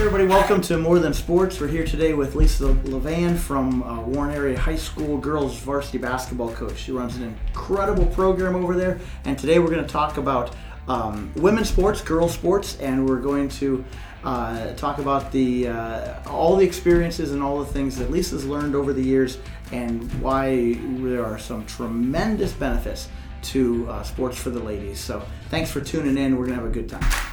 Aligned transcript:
everybody, 0.00 0.24
welcome 0.24 0.62
to 0.62 0.78
More 0.78 0.98
Than 0.98 1.12
Sports. 1.12 1.60
We're 1.60 1.68
here 1.68 1.84
today 1.84 2.14
with 2.14 2.34
Lisa 2.34 2.64
Levan 2.64 3.36
from 3.36 3.82
uh, 3.82 4.00
Warren 4.00 4.34
Area 4.34 4.58
High 4.58 4.76
School 4.76 5.18
girls 5.18 5.58
varsity 5.58 5.98
basketball 5.98 6.54
coach. 6.54 6.78
She 6.78 6.90
runs 6.90 7.16
an 7.16 7.24
incredible 7.24 8.06
program 8.06 8.56
over 8.56 8.74
there, 8.74 8.98
and 9.26 9.38
today 9.38 9.58
we're 9.58 9.68
going 9.68 9.84
to 9.84 9.92
talk 9.92 10.16
about 10.16 10.56
um, 10.88 11.30
women's 11.36 11.68
sports, 11.68 12.00
girls 12.00 12.32
sports, 12.32 12.78
and 12.80 13.06
we're 13.06 13.20
going 13.20 13.50
to 13.50 13.84
uh, 14.24 14.72
talk 14.72 15.00
about 15.00 15.32
the 15.32 15.68
uh, 15.68 16.30
all 16.30 16.56
the 16.56 16.64
experiences 16.64 17.32
and 17.32 17.42
all 17.42 17.58
the 17.58 17.70
things 17.70 17.98
that 17.98 18.10
Lisa's 18.10 18.46
learned 18.46 18.74
over 18.74 18.94
the 18.94 19.02
years, 19.02 19.36
and 19.70 20.10
why 20.22 20.78
there 21.02 21.26
are 21.26 21.38
some 21.38 21.66
tremendous 21.66 22.54
benefits 22.54 23.10
to 23.42 23.86
uh, 23.90 24.02
sports 24.02 24.38
for 24.38 24.48
the 24.48 24.60
ladies. 24.60 24.98
So 24.98 25.22
thanks 25.50 25.70
for 25.70 25.82
tuning 25.82 26.16
in. 26.16 26.38
We're 26.38 26.46
going 26.46 26.56
to 26.56 26.62
have 26.64 26.70
a 26.70 26.74
good 26.74 26.88
time. 26.88 27.29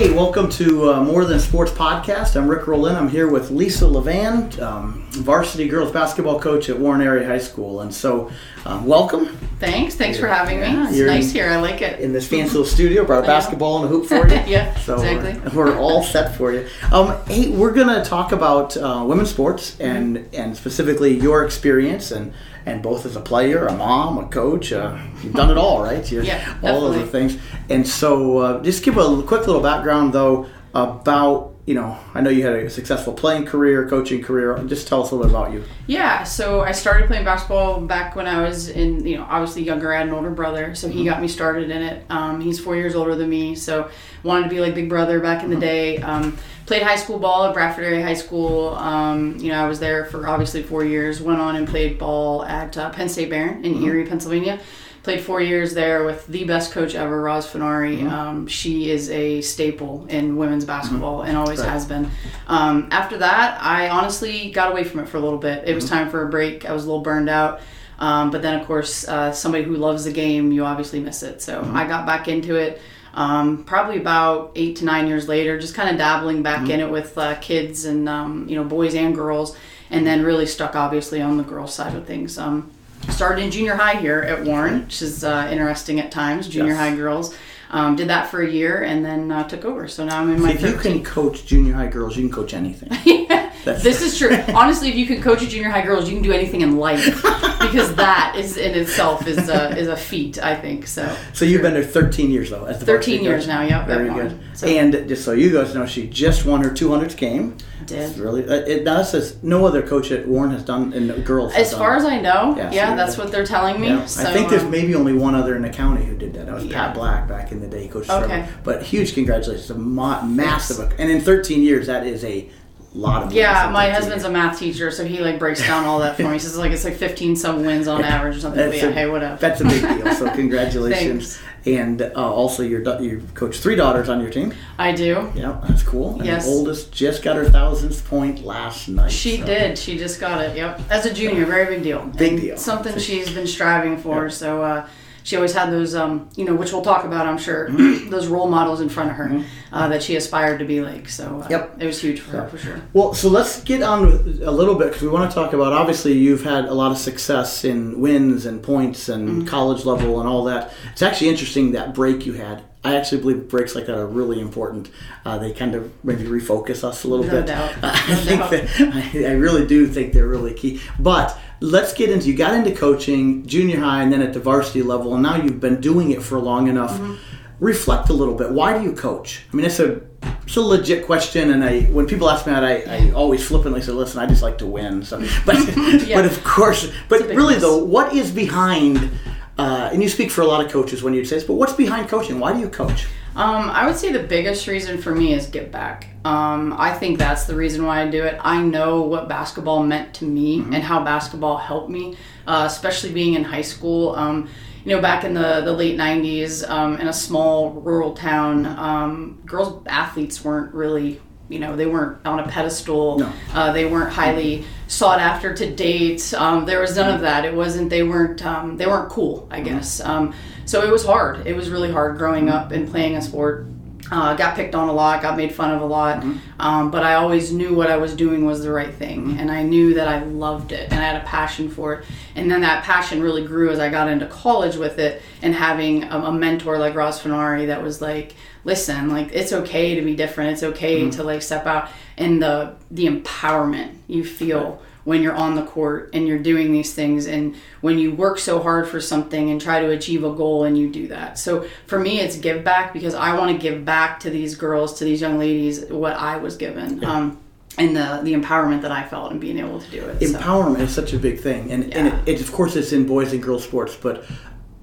Hey, 0.00 0.14
welcome 0.14 0.48
to 0.52 0.92
uh, 0.92 1.04
More 1.04 1.26
Than 1.26 1.38
Sports 1.38 1.72
podcast. 1.72 2.34
I'm 2.34 2.48
Rick 2.48 2.66
Rollin. 2.66 2.96
I'm 2.96 3.10
here 3.10 3.28
with 3.28 3.50
Lisa 3.50 3.84
Levan, 3.84 4.58
um, 4.58 5.06
varsity 5.10 5.68
girls 5.68 5.92
basketball 5.92 6.40
coach 6.40 6.70
at 6.70 6.78
Warren 6.78 7.02
Area 7.02 7.28
High 7.28 7.36
School. 7.36 7.82
And 7.82 7.94
so, 7.94 8.30
um, 8.66 8.86
welcome 8.86 9.36
Thanks. 9.60 9.94
Thanks 9.94 10.18
for 10.18 10.26
having 10.26 10.58
me. 10.58 10.62
Yeah, 10.68 10.88
It's 10.88 10.96
you're 10.96 11.06
nice 11.06 11.28
in- 11.28 11.34
here. 11.34 11.50
I 11.50 11.56
like 11.60 11.82
it. 11.82 12.00
in 12.00 12.14
this 12.14 12.26
fancy 12.26 12.52
little 12.56 12.64
studio. 12.64 13.04
Brought 13.04 13.24
a 13.24 13.26
basketball 13.36 13.76
and 13.76 13.84
a 13.84 13.88
hoop 13.88 14.06
for 14.06 14.26
you. 14.26 14.40
Yeah, 14.46 14.74
so 14.78 14.94
exactly. 14.94 15.50
We're, 15.54 15.66
we're 15.74 15.78
all 15.78 16.02
set 16.02 16.34
for 16.34 16.50
you. 16.50 16.66
Um, 16.90 17.14
hey, 17.26 17.50
we're 17.50 17.72
gonna 17.72 18.02
talk 18.02 18.32
about 18.32 18.74
uh, 18.78 19.04
women's 19.06 19.28
sports 19.28 19.78
and 19.78 20.26
and 20.32 20.56
specifically 20.56 21.10
your 21.20 21.44
experience 21.44 22.10
and 22.10 22.32
and 22.64 22.82
both 22.82 23.04
as 23.04 23.16
a 23.16 23.20
player, 23.20 23.66
a 23.66 23.76
mom, 23.76 24.16
a 24.16 24.26
coach. 24.28 24.72
Uh, 24.72 24.96
you've 25.22 25.34
done 25.34 25.50
it 25.50 25.58
all, 25.58 25.82
right? 25.82 26.10
You're, 26.10 26.22
Yeah, 26.24 26.56
all 26.62 26.86
of 26.86 26.94
the 26.94 27.06
things. 27.06 27.36
And 27.68 27.86
so, 27.86 28.38
uh, 28.38 28.62
just 28.62 28.82
give 28.82 28.96
a 28.96 29.22
quick 29.24 29.46
little 29.46 29.60
background 29.62 30.14
though 30.14 30.46
about 30.72 31.54
you 31.66 31.74
know. 31.74 31.96
I 32.14 32.20
know 32.20 32.30
you 32.30 32.44
had 32.44 32.54
a 32.54 32.70
successful 32.70 33.12
playing 33.12 33.46
career, 33.46 33.88
coaching 33.88 34.22
career. 34.22 34.58
Just 34.66 34.88
tell 34.88 35.02
us 35.02 35.10
a 35.10 35.14
little 35.14 35.30
bit 35.30 35.36
about 35.36 35.52
you. 35.52 35.64
Yeah. 35.86 36.24
So 36.24 36.62
I 36.62 36.72
started 36.72 37.06
playing 37.06 37.24
basketball 37.24 37.80
back 37.80 38.16
when 38.16 38.26
I 38.26 38.42
was 38.42 38.68
in, 38.68 39.06
you 39.06 39.16
know, 39.18 39.26
obviously 39.28 39.62
younger. 39.62 39.92
I 39.92 39.98
had 39.98 40.08
an 40.08 40.14
older 40.14 40.30
brother, 40.30 40.74
so 40.74 40.88
he 40.88 41.04
got 41.04 41.20
me 41.20 41.28
started 41.28 41.70
in 41.70 41.82
it. 41.82 42.04
Um, 42.10 42.40
he's 42.40 42.58
four 42.58 42.76
years 42.76 42.94
older 42.94 43.14
than 43.14 43.28
me, 43.28 43.54
so 43.54 43.90
wanted 44.22 44.44
to 44.44 44.50
be 44.50 44.60
like 44.60 44.74
big 44.74 44.88
brother 44.88 45.20
back 45.20 45.44
in 45.44 45.50
the 45.50 45.56
day. 45.56 45.98
Um, 45.98 46.36
played 46.66 46.82
high 46.82 46.96
school 46.96 47.18
ball 47.18 47.44
at 47.44 47.54
Bradford 47.54 47.84
Area 47.84 48.02
High 48.02 48.14
School. 48.14 48.70
Um, 48.70 49.36
you 49.38 49.48
know, 49.48 49.64
I 49.64 49.68
was 49.68 49.80
there 49.80 50.04
for 50.06 50.28
obviously 50.28 50.62
four 50.62 50.84
years. 50.84 51.20
Went 51.20 51.40
on 51.40 51.56
and 51.56 51.66
played 51.66 51.98
ball 51.98 52.44
at 52.44 52.76
uh, 52.76 52.90
Penn 52.90 53.08
State 53.08 53.30
Behrend 53.30 53.66
in 53.66 53.82
Erie, 53.82 54.06
Pennsylvania. 54.06 54.60
Played 55.02 55.20
four 55.22 55.40
years 55.40 55.72
there 55.72 56.04
with 56.04 56.26
the 56.26 56.44
best 56.44 56.72
coach 56.72 56.94
ever, 56.94 57.22
Roz 57.22 57.50
Fenari. 57.50 58.02
Um, 58.10 58.46
she 58.46 58.90
is 58.90 59.08
a 59.10 59.40
staple 59.40 60.04
in 60.10 60.36
women's 60.36 60.66
basketball 60.66 61.22
and 61.22 61.38
always 61.38 61.58
Right. 61.60 61.70
has 61.70 61.86
been. 61.86 62.10
Um, 62.48 62.88
after 62.90 63.16
that, 63.18 63.58
I 63.62 63.88
honestly 63.88 64.50
got 64.50 64.70
away 64.72 64.84
from 64.84 65.00
it 65.00 65.08
for 65.08 65.16
a 65.16 65.20
little 65.20 65.38
bit. 65.38 65.64
It 65.66 65.74
was 65.74 65.88
time 65.88 66.10
for 66.10 66.22
a 66.22 66.28
break. 66.28 66.68
I 66.68 66.72
was 66.74 66.84
a 66.84 66.86
little 66.86 67.02
burned 67.02 67.30
out. 67.30 67.60
Um, 67.98 68.30
but 68.30 68.42
then, 68.42 68.60
of 68.60 68.66
course, 68.66 69.08
uh, 69.08 69.32
somebody 69.32 69.64
who 69.64 69.76
loves 69.76 70.04
the 70.04 70.12
game, 70.12 70.52
you 70.52 70.64
obviously 70.66 71.00
miss 71.00 71.22
it. 71.22 71.40
So 71.40 71.66
I 71.74 71.86
got 71.86 72.04
back 72.06 72.28
into 72.28 72.56
it. 72.56 72.80
Um, 73.14 73.64
probably 73.64 73.96
about 73.96 74.52
eight 74.54 74.76
to 74.76 74.84
nine 74.84 75.06
years 75.08 75.28
later, 75.28 75.58
just 75.58 75.74
kind 75.74 75.88
of 75.90 75.96
dabbling 75.96 76.42
back 76.42 76.68
in 76.68 76.78
it 76.78 76.90
with 76.90 77.16
uh, 77.18 77.34
kids 77.36 77.84
and 77.86 78.08
um, 78.08 78.46
you 78.48 78.54
know 78.54 78.64
boys 78.64 78.94
and 78.94 79.14
girls, 79.14 79.56
and 79.90 80.06
then 80.06 80.24
really 80.24 80.46
stuck 80.46 80.76
obviously 80.76 81.20
on 81.20 81.36
the 81.38 81.42
girls 81.42 81.74
side 81.74 81.94
of 81.94 82.06
things. 82.06 82.38
Um, 82.38 82.70
started 83.08 83.42
in 83.42 83.50
junior 83.50 83.74
high 83.74 83.96
here 83.96 84.20
at 84.20 84.44
Warren, 84.44 84.82
which 84.82 85.02
is 85.02 85.24
uh, 85.24 85.48
interesting 85.50 86.00
at 86.00 86.10
times. 86.12 86.48
Junior 86.48 86.72
Yes. 86.72 86.78
high 86.78 86.94
girls. 86.94 87.34
Um, 87.72 87.94
did 87.94 88.08
that 88.08 88.28
for 88.30 88.42
a 88.42 88.50
year 88.50 88.82
and 88.82 89.04
then 89.04 89.30
uh, 89.30 89.46
took 89.48 89.64
over. 89.64 89.86
So 89.86 90.04
now 90.04 90.20
I'm 90.20 90.30
in 90.34 90.42
my 90.42 90.52
If 90.52 90.62
you 90.62 90.74
can 90.74 91.04
coach 91.04 91.46
junior 91.46 91.74
high 91.74 91.86
girls, 91.86 92.16
you 92.16 92.22
can 92.26 92.32
coach 92.34 92.52
anything. 92.52 92.88
That's- 93.64 93.82
This 93.82 94.02
is 94.02 94.18
true. 94.18 94.30
Honestly, 94.54 94.88
if 94.88 94.96
you 94.96 95.06
can 95.06 95.22
coach 95.22 95.42
a 95.42 95.46
junior 95.46 95.68
high 95.70 95.82
girls, 95.84 96.08
you 96.08 96.14
can 96.16 96.22
do 96.22 96.32
anything 96.32 96.62
in 96.62 96.78
life 96.78 97.04
because 97.60 97.94
that 97.96 98.34
is 98.36 98.56
in 98.56 98.74
itself 98.76 99.26
is 99.26 99.48
a, 99.48 99.76
is 99.76 99.86
a 99.86 99.96
feat. 99.96 100.42
I 100.42 100.56
think 100.56 100.86
so. 100.86 101.14
So 101.32 101.44
you've 101.44 101.62
been 101.62 101.74
there 101.74 101.84
13 101.84 102.30
years 102.30 102.50
though. 102.50 102.64
As 102.64 102.80
the 102.80 102.86
13 102.86 103.22
years 103.22 103.46
now, 103.46 103.62
yep, 103.62 103.86
Very 103.86 104.08
good. 104.12 104.38
So- 104.54 104.66
And 104.66 104.92
just 105.08 105.24
so 105.24 105.32
you 105.32 105.52
guys 105.52 105.74
know, 105.74 105.86
she 105.86 106.08
just 106.08 106.44
won 106.46 106.64
her 106.64 106.70
200th 106.70 107.16
game. 107.16 107.56
Did. 107.86 107.98
It's 108.10 108.18
really 108.18 108.44
uh, 108.46 108.56
it, 108.66 108.84
that 108.84 109.06
says 109.06 109.42
no 109.42 109.64
other 109.66 109.80
coach 109.82 110.10
at 110.12 110.28
Warren 110.28 110.50
has 110.50 110.62
done 110.62 110.92
in 110.92 111.08
girls. 111.22 111.54
As 111.54 111.72
far 111.72 111.96
as 111.96 112.04
I 112.04 112.20
know, 112.20 112.54
Yeah, 112.56 112.70
yeah, 112.70 112.90
so 112.90 112.96
that's 112.96 113.16
what 113.18 113.32
they're 113.32 113.46
telling 113.46 113.80
me. 113.80 113.88
Yeah. 113.88 114.04
So, 114.04 114.28
I 114.28 114.32
think 114.32 114.50
there's 114.50 114.62
um, 114.62 114.70
maybe 114.70 114.94
only 114.94 115.14
one 115.14 115.34
other 115.34 115.56
in 115.56 115.62
the 115.62 115.70
county 115.70 116.04
who 116.04 116.14
did 116.14 116.34
that. 116.34 116.46
That 116.46 116.54
was 116.54 116.66
Yeah. 116.66 116.76
Pat 116.86 116.94
Black 116.94 117.26
back 117.26 117.52
in 117.52 117.59
the 117.60 117.68
day, 117.68 117.88
Coach 117.88 118.08
Okay. 118.08 118.46
But 118.64 118.82
huge 118.82 119.14
congratulations, 119.14 119.70
a 119.70 119.74
ma- 119.74 120.22
massive, 120.22 120.92
and 120.98 121.10
in 121.10 121.20
13 121.20 121.62
years, 121.62 121.86
that 121.86 122.06
is 122.06 122.24
a 122.24 122.48
lot 122.92 123.22
of. 123.22 123.32
Yeah, 123.32 123.70
my 123.72 123.86
13 123.86 123.94
husband's 123.94 124.24
a 124.24 124.30
math 124.30 124.58
teacher, 124.58 124.90
so 124.90 125.04
he 125.04 125.18
like 125.20 125.38
breaks 125.38 125.64
down 125.64 125.84
all 125.84 126.00
that 126.00 126.16
for 126.16 126.24
me. 126.24 126.32
He 126.32 126.38
says 126.40 126.58
like 126.58 126.72
it's 126.72 126.84
like 126.84 126.96
15 126.96 127.36
some 127.36 127.64
wins 127.64 127.86
on 127.86 128.02
average 128.02 128.36
or 128.36 128.40
something. 128.40 128.68
But 128.68 128.76
yeah, 128.76 128.86
a- 128.86 128.92
hey, 128.92 129.08
whatever. 129.08 129.36
That's 129.36 129.60
a 129.60 129.64
big 129.64 129.82
deal. 129.82 130.12
So 130.14 130.28
congratulations, 130.34 131.40
and 131.66 132.02
uh, 132.02 132.10
also 132.14 132.62
your 132.64 132.80
you 133.00 133.22
coach 133.34 133.58
three 133.58 133.76
daughters 133.76 134.08
on 134.08 134.20
your 134.20 134.30
team. 134.30 134.52
I 134.78 134.92
do. 134.92 135.30
Yeah, 135.36 135.60
that's 135.68 135.82
cool. 135.84 136.16
And 136.16 136.26
Yes. 136.26 136.44
The 136.46 136.50
oldest 136.50 136.90
just 136.92 137.22
got 137.22 137.36
her 137.36 137.44
thousandth 137.48 138.04
point 138.08 138.44
last 138.44 138.88
night. 138.88 139.12
She 139.12 139.38
so- 139.38 139.46
did. 139.46 139.78
She 139.78 139.96
just 139.96 140.18
got 140.18 140.40
it. 140.44 140.56
Yep. 140.56 140.80
As 140.90 141.06
a 141.06 141.14
junior, 141.14 141.46
very 141.46 141.66
big 141.76 141.84
deal. 141.84 142.04
Big 142.06 142.32
And 142.32 142.40
deal. 142.40 142.56
Something 142.56 142.98
she's 142.98 143.30
been 143.32 143.46
striving 143.46 143.98
for. 143.98 144.30
So 144.30 144.62
uh, 144.62 144.88
she 145.30 145.36
always 145.36 145.52
had 145.54 145.70
those, 145.70 145.94
um, 145.94 146.28
you 146.34 146.44
know, 146.44 146.56
which 146.56 146.72
we'll 146.72 146.82
talk 146.82 147.04
about, 147.04 147.24
I'm 147.24 147.38
sure, 147.38 147.68
Mm-hmm. 147.68 148.10
those 148.14 148.26
role 148.26 148.48
models 148.48 148.80
in 148.80 148.88
front 148.88 149.10
of 149.10 149.16
her 149.16 149.44
uh, 149.72 149.86
that 149.88 150.02
she 150.02 150.16
aspired 150.16 150.58
to 150.58 150.64
be 150.64 150.80
like. 150.80 151.08
So 151.08 151.42
uh, 151.42 151.46
Yep. 151.48 151.76
it 151.78 151.86
was 151.86 152.00
huge 152.02 152.18
for 152.18 152.32
her 152.32 152.48
for 152.48 152.58
sure. 152.58 152.80
Well, 152.92 153.14
so 153.14 153.28
let's 153.28 153.62
get 153.62 153.80
on 153.82 154.06
with 154.06 154.42
a 154.42 154.50
little 154.50 154.74
bit 154.74 154.88
because 154.88 155.02
we 155.02 155.08
want 155.08 155.30
to 155.30 155.34
talk 155.34 155.52
about. 155.52 155.72
Obviously, 155.72 156.14
you've 156.14 156.42
had 156.42 156.64
a 156.64 156.74
lot 156.74 156.90
of 156.90 156.98
success 156.98 157.64
in 157.64 158.00
wins 158.00 158.44
and 158.44 158.60
points 158.60 159.08
and 159.08 159.28
Mm-hmm. 159.28 159.46
college 159.46 159.84
level 159.84 160.18
and 160.18 160.28
all 160.28 160.42
that. 160.44 160.72
It's 160.92 161.02
actually 161.02 161.28
interesting 161.28 161.70
that 161.72 161.94
break 161.94 162.26
you 162.26 162.32
had. 162.32 162.64
I 162.82 162.96
actually 162.96 163.20
believe 163.20 163.46
breaks 163.48 163.74
like 163.76 163.86
that 163.86 163.96
are 163.96 164.06
really 164.06 164.40
important. 164.40 164.90
Uh, 165.26 165.36
they 165.38 165.52
kind 165.52 165.74
of 165.76 165.92
maybe 166.02 166.24
refocus 166.24 166.82
us 166.82 167.04
a 167.04 167.08
little 167.08 167.26
No 167.26 167.32
bit. 167.32 167.46
doubt. 167.46 167.74
I 167.82 168.08
No 168.08 168.16
think 168.16 168.40
doubt. 168.40 168.50
that 168.50 169.24
I, 169.28 169.30
I 169.32 169.32
really 169.34 169.66
do 169.66 169.86
think 169.86 170.12
they're 170.14 170.26
really 170.26 170.54
key. 170.54 170.80
But 170.98 171.38
let's 171.60 171.92
get 171.92 172.10
into 172.10 172.28
you 172.28 172.36
got 172.36 172.54
into 172.54 172.74
coaching 172.74 173.46
junior 173.46 173.80
high 173.80 174.02
and 174.02 174.12
then 174.12 174.22
at 174.22 174.32
the 174.32 174.40
varsity 174.40 174.82
level, 174.82 175.14
and 175.14 175.22
now 175.22 175.36
you've 175.36 175.60
been 175.60 175.80
doing 175.80 176.10
it 176.10 176.22
for 176.22 176.38
long 176.38 176.68
enough. 176.68 176.92
Mm-hmm. 176.92 177.14
Reflect 177.60 178.08
a 178.08 178.14
little 178.14 178.34
bit. 178.34 178.50
Why 178.50 178.78
do 178.78 178.82
you 178.82 178.92
coach? 178.92 179.42
I 179.52 179.56
mean, 179.56 179.66
it's 179.66 179.80
a 179.80 180.00
it's 180.44 180.56
a 180.56 180.62
legit 180.62 181.04
question, 181.04 181.50
and 181.50 181.62
I 181.62 181.82
when 181.82 182.06
people 182.06 182.30
ask 182.30 182.46
me 182.46 182.52
that, 182.54 182.64
I, 182.64 182.82
I 182.82 183.10
always 183.12 183.46
flippantly 183.46 183.82
say, 183.82 183.92
"Listen, 183.92 184.18
I 184.18 184.26
just 184.26 184.42
like 184.42 184.56
to 184.58 184.66
win." 184.66 185.02
So, 185.02 185.20
but 185.46 185.56
but 185.76 186.24
of 186.24 186.42
course, 186.42 186.90
but 187.08 187.20
really 187.28 187.54
miss. 187.54 187.62
though, 187.62 187.84
what 187.84 188.14
is 188.14 188.30
behind? 188.30 189.10
Uh, 189.58 189.90
and 189.92 190.02
you 190.02 190.08
speak 190.08 190.30
for 190.30 190.40
a 190.40 190.46
lot 190.46 190.64
of 190.64 190.72
coaches 190.72 191.02
when 191.02 191.12
you 191.12 191.22
say 191.22 191.36
this, 191.36 191.44
but 191.44 191.52
what's 191.52 191.74
behind 191.74 192.08
coaching? 192.08 192.40
Why 192.40 192.54
do 192.54 192.60
you 192.60 192.70
coach? 192.70 193.06
Um, 193.36 193.70
I 193.70 193.86
would 193.86 193.96
say 193.96 194.10
the 194.10 194.22
biggest 194.22 194.66
reason 194.66 195.00
for 195.00 195.14
me 195.14 195.34
is 195.34 195.46
give 195.46 195.70
back. 195.70 196.08
Um, 196.24 196.74
I 196.76 196.92
think 196.92 197.18
that's 197.18 197.44
the 197.44 197.54
reason 197.54 197.86
why 197.86 198.02
I 198.02 198.08
do 198.08 198.24
it. 198.24 198.38
I 198.42 198.60
know 198.60 199.02
what 199.02 199.28
basketball 199.28 199.82
meant 199.82 200.14
to 200.14 200.24
me 200.24 200.58
and 200.58 200.76
how 200.76 201.04
basketball 201.04 201.56
helped 201.56 201.90
me, 201.90 202.16
uh, 202.46 202.64
especially 202.66 203.12
being 203.12 203.34
in 203.34 203.44
high 203.44 203.62
school. 203.62 204.14
Um, 204.16 204.48
you 204.84 204.96
know, 204.96 205.00
back 205.02 205.24
in 205.24 205.34
the, 205.34 205.60
the 205.64 205.72
late 205.72 205.96
90s, 205.98 206.68
um, 206.68 206.98
in 206.98 207.06
a 207.06 207.12
small 207.12 207.70
rural 207.70 208.14
town, 208.14 208.66
um, 208.66 209.42
girls 209.46 209.82
athletes 209.86 210.42
weren't 210.42 210.74
really, 210.74 211.20
you 211.48 211.58
know, 211.58 211.76
they 211.76 211.86
weren't 211.86 212.24
on 212.26 212.40
a 212.40 212.48
pedestal. 212.48 213.18
No. 213.18 213.32
Uh, 213.52 213.72
they 213.72 213.84
weren't 213.84 214.12
highly 214.12 214.64
sought 214.86 215.20
after 215.20 215.54
to 215.54 215.74
date. 215.74 216.32
Um, 216.34 216.64
there 216.64 216.80
was 216.80 216.96
none 216.96 217.14
of 217.14 217.20
that. 217.20 217.44
It 217.44 217.54
wasn't. 217.54 217.90
They 217.90 218.02
weren't. 218.02 218.44
Um, 218.44 218.76
they 218.76 218.86
weren't 218.86 219.10
cool. 219.10 219.46
I 219.50 219.60
guess. 219.60 220.00
Um, 220.00 220.34
so 220.70 220.84
it 220.84 220.90
was 220.92 221.04
hard. 221.04 221.48
It 221.48 221.56
was 221.56 221.68
really 221.68 221.90
hard 221.90 222.16
growing 222.16 222.48
up 222.48 222.70
and 222.70 222.88
playing 222.88 223.16
a 223.16 223.22
sport. 223.22 223.66
Uh, 224.12 224.34
got 224.34 224.54
picked 224.54 224.76
on 224.76 224.88
a 224.88 224.92
lot. 224.92 225.20
Got 225.20 225.36
made 225.36 225.52
fun 225.52 225.74
of 225.74 225.82
a 225.82 225.84
lot. 225.84 226.22
Um, 226.60 226.92
but 226.92 227.02
I 227.02 227.14
always 227.14 227.52
knew 227.52 227.74
what 227.74 227.90
I 227.90 227.96
was 227.96 228.14
doing 228.14 228.44
was 228.44 228.62
the 228.62 228.70
right 228.70 228.94
thing, 228.94 229.36
and 229.40 229.50
I 229.50 229.64
knew 229.64 229.94
that 229.94 230.06
I 230.06 230.22
loved 230.22 230.70
it 230.70 230.92
and 230.92 231.00
I 231.00 231.02
had 231.02 231.20
a 231.20 231.24
passion 231.24 231.70
for 231.70 231.94
it. 231.94 232.04
And 232.36 232.48
then 232.48 232.60
that 232.60 232.84
passion 232.84 233.20
really 233.20 233.44
grew 233.44 233.70
as 233.70 233.80
I 233.80 233.88
got 233.88 234.08
into 234.08 234.26
college 234.26 234.76
with 234.76 235.00
it 235.00 235.22
and 235.42 235.54
having 235.56 236.04
a, 236.04 236.18
a 236.18 236.32
mentor 236.32 236.78
like 236.78 236.94
Roz 236.94 237.20
Fenari 237.20 237.66
that 237.66 237.82
was 237.82 238.00
like, 238.00 238.36
listen, 238.62 239.10
like 239.10 239.32
it's 239.32 239.52
okay 239.52 239.96
to 239.96 240.02
be 240.02 240.14
different. 240.14 240.52
It's 240.52 240.62
okay 240.62 241.10
to 241.10 241.24
like 241.24 241.42
step 241.42 241.66
out 241.66 241.88
and 242.16 242.40
the 242.40 242.76
the 242.92 243.06
empowerment 243.06 243.96
you 244.06 244.24
feel 244.24 244.80
when 245.10 245.22
you're 245.22 245.34
on 245.34 245.56
the 245.56 245.62
court 245.64 246.10
and 246.14 246.26
you're 246.28 246.38
doing 246.38 246.70
these 246.72 246.94
things 246.94 247.26
and 247.26 247.56
when 247.80 247.98
you 247.98 248.14
work 248.14 248.38
so 248.38 248.60
hard 248.62 248.86
for 248.88 249.00
something 249.00 249.50
and 249.50 249.60
try 249.60 249.80
to 249.80 249.90
achieve 249.90 250.22
a 250.22 250.32
goal 250.42 250.62
and 250.66 250.78
you 250.78 250.88
do 250.88 251.08
that. 251.08 251.36
So 251.36 251.66
for 251.86 251.98
me, 251.98 252.20
it's 252.20 252.36
give 252.36 252.62
back 252.62 252.92
because 252.92 253.14
I 253.14 253.36
want 253.36 253.50
to 253.50 253.58
give 253.58 253.84
back 253.84 254.20
to 254.20 254.30
these 254.30 254.54
girls, 254.54 254.96
to 254.98 255.04
these 255.04 255.20
young 255.20 255.36
ladies, 255.36 255.84
what 255.86 256.14
I 256.14 256.36
was 256.36 256.56
given. 256.56 257.04
Um, 257.04 257.40
and 257.76 257.96
the, 257.96 258.20
the 258.22 258.34
empowerment 258.34 258.82
that 258.82 258.92
I 258.92 259.02
felt 259.12 259.32
and 259.32 259.40
being 259.40 259.58
able 259.58 259.80
to 259.80 259.90
do 259.90 260.02
it. 260.04 260.20
so. 260.28 260.38
Empowerment 260.38 260.78
is 260.80 260.92
such 260.94 261.12
a 261.12 261.18
big 261.18 261.40
thing, 261.40 261.70
and, 261.72 261.92
and 261.94 262.08
it, 262.08 262.34
it, 262.36 262.40
of 262.40 262.52
course 262.52 262.76
it's 262.76 262.92
in 262.92 263.06
boys 263.06 263.32
and 263.32 263.42
girls 263.42 263.64
sports, 263.64 263.96
but 263.96 264.24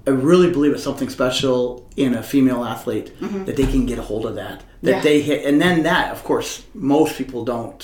I 0.08 0.12
really 0.12 0.50
believe 0.52 0.72
it's 0.74 0.84
something 0.84 1.10
special 1.10 1.88
in 1.96 2.14
a 2.16 2.24
female 2.24 2.64
athlete 2.64 3.12
that 3.46 3.56
they 3.56 3.68
can 3.74 3.86
get 3.86 3.98
a 4.00 4.02
hold 4.02 4.26
of 4.26 4.36
that. 4.36 4.60
That 4.60 4.66
Mm-hmm. 4.68 4.88
Yeah. 4.90 5.02
they 5.02 5.22
hit, 5.22 5.46
and 5.46 5.62
then 5.62 5.84
that, 5.84 6.12
of 6.12 6.24
course, 6.24 6.66
most 6.74 7.18
people 7.18 7.44
don't 7.46 7.82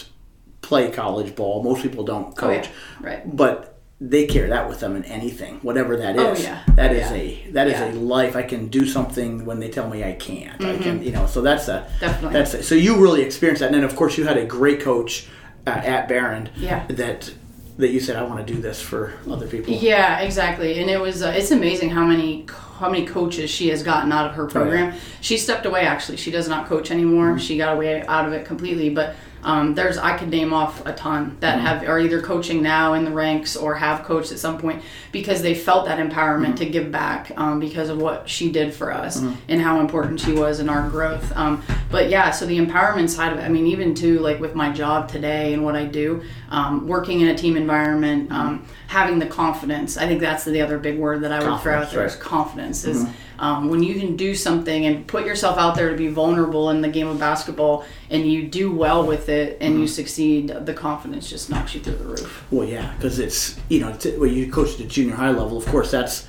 play 0.64 0.90
college 0.90 1.36
ball. 1.36 1.62
Most 1.62 1.84
people 1.84 2.04
don't 2.04 2.34
Oh, 2.42 2.50
yeah. 2.50 2.62
coach, 2.62 2.70
Right. 3.02 3.36
But 3.36 3.70
they 4.02 4.26
carry 4.26 4.50
that 4.50 4.68
with 4.68 4.80
them 4.82 4.96
in 4.98 5.06
anything, 5.06 5.60
whatever 5.62 5.96
that 5.98 6.16
is. 6.18 6.40
Oh, 6.40 6.44
yeah. 6.44 6.60
That 6.76 6.92
oh, 6.92 6.96
is 6.96 7.12
yeah. 7.12 7.16
a 7.16 7.52
that 7.52 7.68
is 7.68 7.74
Yeah. 7.74 7.92
a 7.92 7.94
life. 7.94 8.36
I 8.36 8.42
can 8.44 8.68
do 8.68 8.86
something 8.86 9.46
when 9.46 9.60
they 9.60 9.70
tell 9.70 9.88
me 9.90 10.04
I 10.04 10.14
can't. 10.14 10.62
I 10.64 10.78
can, 10.78 11.04
you 11.04 11.12
know. 11.12 11.26
So 11.28 11.42
that's 11.42 11.68
a 11.68 11.78
Mm-hmm. 11.86 12.00
Definitely. 12.00 12.34
that's 12.40 12.68
so 12.68 12.76
you 12.76 12.98
really 12.98 13.22
experienced 13.22 13.60
that, 13.62 13.68
and 13.68 13.76
then 13.76 13.84
of 13.84 13.96
course 13.96 14.18
you 14.18 14.26
had 14.26 14.38
a 14.38 14.46
great 14.46 14.82
coach 14.82 15.28
uh, 15.68 15.70
at 15.70 16.08
Behrend. 16.10 16.50
Yeah. 16.58 16.86
That 16.88 17.32
that 17.78 17.90
you 17.90 18.00
said 18.00 18.16
I 18.18 18.24
want 18.24 18.46
to 18.46 18.54
do 18.54 18.60
this 18.62 18.82
for 18.82 19.14
other 19.30 19.48
people. 19.48 19.74
Yeah, 19.74 20.20
exactly. 20.20 20.80
And 20.82 20.90
it 20.90 21.00
was 21.00 21.22
uh, 21.24 21.34
it's 21.36 21.52
amazing 21.52 21.90
how 21.92 22.06
many 22.06 22.46
how 22.80 22.90
many 22.90 23.06
coaches 23.06 23.50
she 23.50 23.70
has 23.70 23.84
gotten 23.84 24.12
out 24.12 24.26
of 24.30 24.36
her 24.36 24.48
program. 24.48 24.94
She 25.22 25.38
stepped 25.38 25.66
away 25.66 25.82
actually. 25.86 26.18
She 26.18 26.32
does 26.32 26.48
not 26.50 26.68
coach 26.68 26.92
anymore. 26.92 27.40
She 27.40 27.58
got 27.58 27.74
away 27.76 28.02
out 28.08 28.26
of 28.28 28.34
it 28.34 28.46
completely, 28.46 28.90
but 28.90 29.16
um, 29.44 29.76
there's 29.76 29.98
I 29.98 30.18
could 30.18 30.30
name 30.30 30.54
off 30.54 30.86
a 30.86 30.94
ton 30.94 31.38
that 31.40 31.60
have 31.60 31.88
are 31.88 32.00
either 32.00 32.22
coaching 32.22 32.62
now 32.62 32.94
in 32.94 33.06
the 33.06 33.12
ranks 33.12 33.56
or 33.56 33.76
have 33.76 34.04
coached 34.04 34.32
at 34.32 34.40
some 34.40 34.58
point 34.58 34.82
because 35.12 35.42
they 35.42 35.54
felt 35.54 35.86
that 35.86 36.00
empowerment 36.00 36.56
to 36.58 36.66
give 36.66 36.92
back 36.92 37.32
um, 37.38 37.60
because 37.60 37.90
of 37.90 38.02
what 38.02 38.30
she 38.30 38.52
did 38.52 38.74
for 38.74 38.92
us 38.92 39.22
and 39.50 39.62
how 39.62 39.80
important 39.80 40.20
she 40.20 40.32
was 40.32 40.60
in 40.60 40.70
our 40.70 40.90
growth. 40.90 41.32
Um, 41.36 41.62
but 41.92 42.10
yeah, 42.10 42.32
so 42.32 42.46
the 42.46 42.58
empowerment 42.58 43.10
side 43.10 43.34
of 43.34 43.40
it. 43.40 43.44
I 43.44 43.50
mean, 43.50 43.68
even 43.68 43.94
to 43.96 44.20
like 44.20 44.40
with 44.40 44.56
my 44.56 44.72
job 44.72 45.10
today 45.10 45.54
and 45.54 45.64
what 45.64 45.76
I 45.76 45.86
do, 45.86 46.24
um, 46.54 46.88
working 46.88 47.22
in 47.22 47.30
a 47.30 47.36
team 47.36 47.58
environment, 47.58 48.32
um, 48.32 48.64
having 48.88 49.18
the 49.18 49.26
confidence. 49.26 49.98
I 49.98 50.06
think 50.06 50.22
that's 50.22 50.46
the 50.46 50.62
other 50.62 50.78
big 50.78 51.00
word 51.00 51.22
that 51.22 51.32
I 51.32 51.40
would 51.40 51.60
throw 51.62 51.74
out 51.74 51.90
Confidence, 51.90 51.92
there 51.92 52.06
is 52.06 52.16
confidence. 52.16 52.84
Is 52.86 53.06
um, 53.40 53.70
when 53.70 53.82
you 53.82 54.00
can 54.00 54.16
do 54.16 54.36
something 54.36 54.86
and 54.86 55.08
put 55.08 55.26
yourself 55.26 55.58
out 55.58 55.74
there 55.76 55.90
to 55.90 55.98
be 55.98 56.10
vulnerable 56.10 56.70
in 56.70 56.82
the 56.82 56.90
game 56.90 57.08
of 57.08 57.20
basketball, 57.20 57.86
and 58.12 58.32
you 58.32 58.48
do 58.48 58.72
well 58.72 59.04
with 59.06 59.30
it 59.30 59.58
and 59.62 59.80
you 59.80 59.88
succeed, 59.88 60.50
the 60.50 60.74
confidence 60.76 61.28
just 61.28 61.50
knocks 61.50 61.74
you 61.74 61.82
through 61.82 61.96
the 61.96 62.06
roof. 62.06 62.46
Well, 62.52 62.68
yeah, 62.68 62.94
because 62.96 63.18
it's 63.18 63.60
you 63.70 63.80
know 63.80 63.92
t- 63.94 64.16
well, 64.16 64.30
you 64.30 64.52
coach 64.52 64.74
at 64.74 64.78
the 64.78 64.86
junior 64.86 65.16
high 65.16 65.32
level. 65.32 65.58
Of 65.58 65.66
course, 65.66 65.90
that's 65.90 66.28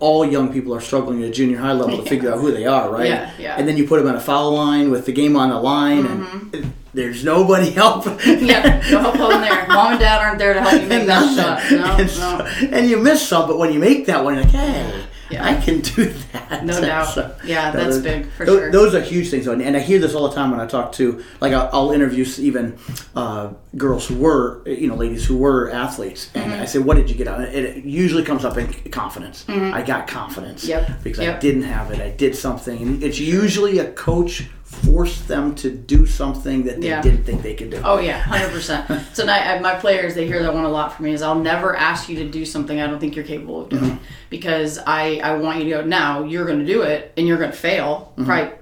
all 0.00 0.24
young 0.24 0.50
people 0.50 0.74
are 0.74 0.80
struggling 0.80 1.22
at 1.22 1.34
junior 1.34 1.58
high 1.58 1.72
level 1.72 2.02
to 2.02 2.08
figure 2.08 2.32
out 2.32 2.38
who 2.38 2.50
they 2.50 2.64
are, 2.64 2.90
right? 2.90 3.08
Yeah, 3.08 3.30
yeah. 3.38 3.56
And 3.58 3.68
then 3.68 3.76
you 3.76 3.86
put 3.86 3.98
them 3.98 4.08
on 4.08 4.16
a 4.16 4.20
foul 4.20 4.52
line 4.52 4.90
with 4.90 5.04
the 5.04 5.12
game 5.12 5.36
on 5.36 5.50
the 5.50 5.60
line, 5.60 6.06
and 6.06 6.72
there's 6.94 7.24
nobody 7.24 7.70
helping. 7.70 8.18
Yeah, 8.44 8.80
no 8.90 9.12
help 9.12 9.32
in 9.34 9.40
there. 9.40 9.66
Mom 9.68 9.92
and 9.92 10.00
dad 10.00 10.20
aren't 10.20 10.38
there 10.38 10.54
to 10.54 10.60
help 10.60 10.80
you 10.82 10.88
make 10.88 11.06
that 11.06 11.34
shot. 11.36 11.70
No, 11.70 11.84
and, 11.96 11.98
no. 11.98 12.06
so- 12.06 12.66
and 12.76 12.88
you 12.88 12.98
miss 12.98 13.26
some, 13.26 13.46
but 13.48 13.58
when 13.58 13.72
you 13.72 13.78
make 13.78 14.06
that 14.06 14.22
one, 14.24 14.34
you're 14.34 14.44
like, 14.44 14.52
hey, 14.52 15.04
Yeah. 15.30 15.44
I 15.44 15.54
can 15.60 15.80
do 15.80 16.12
that. 16.32 16.64
No 16.64 16.80
doubt. 16.80 17.08
So, 17.14 17.34
Yeah, 17.44 17.72
no, 17.72 17.80
that's 17.80 17.94
those- 17.96 18.02
big, 18.02 18.30
for 18.32 18.44
tho- 18.46 18.58
sure. 18.58 18.70
Those 18.72 18.94
are 18.94 19.00
huge 19.00 19.30
things, 19.30 19.46
though, 19.46 19.52
and, 19.52 19.62
and 19.62 19.76
I 19.76 19.80
hear 19.80 19.98
this 19.98 20.14
all 20.14 20.28
the 20.28 20.34
time 20.34 20.50
when 20.50 20.60
I 20.60 20.66
talk 20.66 20.92
to, 20.92 21.24
like, 21.40 21.52
I'll, 21.52 21.68
I'll 21.72 21.90
interview 21.92 22.24
even 22.38 22.76
uh, 23.16 23.50
girls 23.76 24.06
who 24.06 24.16
were, 24.16 24.62
you 24.68 24.86
know, 24.88 24.94
ladies 24.94 25.24
who 25.26 25.36
were 25.38 25.70
athletes, 25.70 26.30
and 26.34 26.52
Mm-hmm. 26.52 26.62
I 26.62 26.66
say, 26.66 26.78
what 26.78 26.96
did 26.96 27.08
you 27.10 27.16
get 27.16 27.26
out? 27.26 27.40
And 27.40 27.48
it 27.54 27.84
usually 27.84 28.22
comes 28.24 28.44
up 28.44 28.56
in 28.58 28.72
confidence. 28.92 29.44
I 29.48 29.82
got 29.82 30.06
confidence 30.06 30.62
Mm-hmm. 30.68 30.92
Yep. 30.92 31.02
because 31.02 31.20
I 31.20 31.38
didn't 31.38 31.62
have 31.62 31.90
it. 31.90 32.00
I 32.00 32.10
did 32.10 32.36
something, 32.36 32.80
and 32.82 33.02
it's 33.02 33.18
usually 33.18 33.78
a 33.78 33.90
coach 33.92 34.44
forced 34.74 35.28
them 35.28 35.54
to 35.56 35.70
do 35.70 36.06
something 36.06 36.64
that 36.64 36.80
they 36.80 36.88
Yeah. 36.88 37.02
didn't 37.02 37.24
think 37.24 37.42
they 37.42 37.54
could 37.54 37.70
do. 37.70 37.80
Oh 37.84 37.98
yeah, 37.98 38.18
hundred 38.18 38.50
percent. 38.50 38.86
So 39.12 39.24
now 39.24 39.34
I, 39.34 39.58
my 39.60 39.74
players 39.74 40.14
they 40.14 40.26
hear 40.26 40.42
that 40.42 40.52
one 40.52 40.64
a 40.64 40.68
lot 40.68 40.94
from 40.94 41.06
me 41.06 41.12
is 41.12 41.22
I'll 41.22 41.38
never 41.38 41.76
ask 41.76 42.08
you 42.08 42.16
to 42.16 42.28
do 42.28 42.44
something 42.44 42.80
I 42.80 42.86
don't 42.86 42.98
think 42.98 43.16
you're 43.16 43.24
capable 43.24 43.62
of 43.62 43.68
doing 43.68 43.82
mm-hmm. 43.82 44.04
because 44.30 44.78
I 44.86 45.20
I 45.22 45.36
want 45.36 45.58
you 45.58 45.64
to 45.64 45.70
go 45.70 45.84
now 45.84 46.24
you're 46.24 46.46
going 46.46 46.58
to 46.58 46.66
do 46.66 46.82
it 46.82 47.12
and 47.16 47.26
you're 47.26 47.38
going 47.38 47.50
to 47.50 47.56
fail 47.56 48.12
mm-hmm. 48.12 48.24
probably 48.24 48.52